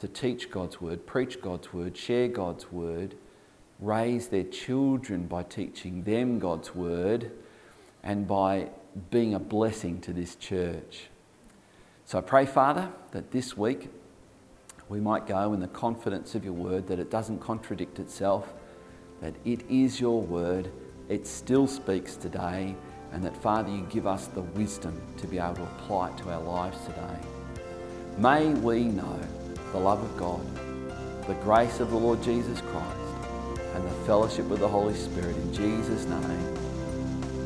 to 0.00 0.08
teach 0.08 0.50
God's 0.50 0.80
word, 0.80 1.06
preach 1.06 1.40
God's 1.40 1.72
word, 1.72 1.96
share 1.96 2.26
God's 2.26 2.72
word, 2.72 3.14
raise 3.78 4.26
their 4.26 4.42
children 4.42 5.28
by 5.28 5.44
teaching 5.44 6.02
them 6.02 6.40
God's 6.40 6.74
word, 6.74 7.30
and 8.02 8.26
by 8.26 8.70
being 9.12 9.34
a 9.34 9.38
blessing 9.38 10.00
to 10.00 10.12
this 10.12 10.34
church. 10.34 11.04
So 12.06 12.18
I 12.18 12.22
pray, 12.22 12.46
Father, 12.46 12.90
that 13.12 13.30
this 13.30 13.56
week 13.56 13.88
we 14.88 14.98
might 14.98 15.28
go 15.28 15.52
in 15.52 15.60
the 15.60 15.68
confidence 15.68 16.34
of 16.34 16.42
your 16.42 16.54
word, 16.54 16.88
that 16.88 16.98
it 16.98 17.08
doesn't 17.08 17.38
contradict 17.38 18.00
itself, 18.00 18.52
that 19.20 19.34
it 19.44 19.60
is 19.70 20.00
your 20.00 20.20
word, 20.22 20.72
it 21.08 21.24
still 21.28 21.68
speaks 21.68 22.16
today, 22.16 22.74
and 23.14 23.24
that, 23.24 23.36
Father, 23.36 23.70
you 23.70 23.86
give 23.90 24.08
us 24.08 24.26
the 24.26 24.42
wisdom 24.42 25.00
to 25.18 25.28
be 25.28 25.38
able 25.38 25.54
to 25.54 25.62
apply 25.62 26.10
it 26.10 26.18
to 26.18 26.30
our 26.30 26.42
lives 26.42 26.84
today. 26.84 27.16
May 28.18 28.48
we 28.48 28.82
know 28.82 29.20
the 29.70 29.78
love 29.78 30.02
of 30.02 30.16
God, 30.16 30.44
the 31.28 31.34
grace 31.34 31.78
of 31.78 31.90
the 31.90 31.96
Lord 31.96 32.20
Jesus 32.24 32.60
Christ, 32.60 33.70
and 33.74 33.84
the 33.84 33.94
fellowship 34.04 34.46
with 34.46 34.58
the 34.58 34.68
Holy 34.68 34.94
Spirit. 34.94 35.36
In 35.36 35.54
Jesus' 35.54 36.06
name, 36.06 36.63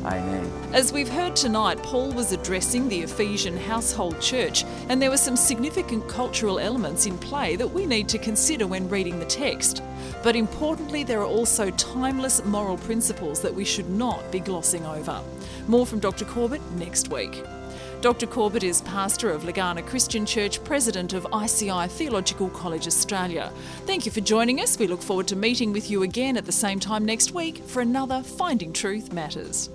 Amen. 0.09 0.51
As 0.73 0.91
we've 0.91 1.07
heard 1.07 1.35
tonight, 1.35 1.81
Paul 1.83 2.11
was 2.11 2.31
addressing 2.31 2.89
the 2.89 3.01
Ephesian 3.01 3.55
household 3.55 4.19
church, 4.19 4.63
and 4.89 4.99
there 4.99 5.11
were 5.11 5.17
some 5.17 5.37
significant 5.37 6.07
cultural 6.07 6.57
elements 6.57 7.05
in 7.05 7.15
play 7.19 7.55
that 7.55 7.71
we 7.71 7.85
need 7.85 8.09
to 8.09 8.17
consider 8.17 8.65
when 8.65 8.89
reading 8.89 9.19
the 9.19 9.25
text. 9.25 9.83
But 10.23 10.35
importantly, 10.35 11.03
there 11.03 11.21
are 11.21 11.25
also 11.25 11.69
timeless 11.71 12.43
moral 12.43 12.77
principles 12.77 13.39
that 13.41 13.53
we 13.53 13.63
should 13.63 13.89
not 13.89 14.31
be 14.31 14.39
glossing 14.39 14.83
over. 14.83 15.21
More 15.67 15.85
from 15.85 15.99
Dr. 15.99 16.25
Corbett 16.25 16.61
next 16.71 17.09
week. 17.09 17.43
Dr. 18.01 18.25
Corbett 18.25 18.63
is 18.63 18.81
pastor 18.81 19.29
of 19.29 19.43
Legana 19.43 19.85
Christian 19.85 20.25
Church, 20.25 20.63
president 20.63 21.13
of 21.13 21.27
ICI 21.33 21.87
Theological 21.87 22.49
College 22.49 22.87
Australia. 22.87 23.51
Thank 23.85 24.05
you 24.05 24.11
for 24.11 24.21
joining 24.21 24.61
us. 24.61 24.79
We 24.79 24.87
look 24.87 25.01
forward 25.01 25.27
to 25.27 25.35
meeting 25.35 25.71
with 25.73 25.91
you 25.91 26.01
again 26.03 26.37
at 26.37 26.45
the 26.45 26.51
same 26.51 26.79
time 26.79 27.05
next 27.05 27.33
week 27.33 27.57
for 27.57 27.81
another 27.81 28.23
Finding 28.23 28.73
Truth 28.73 29.11
Matters. 29.11 29.69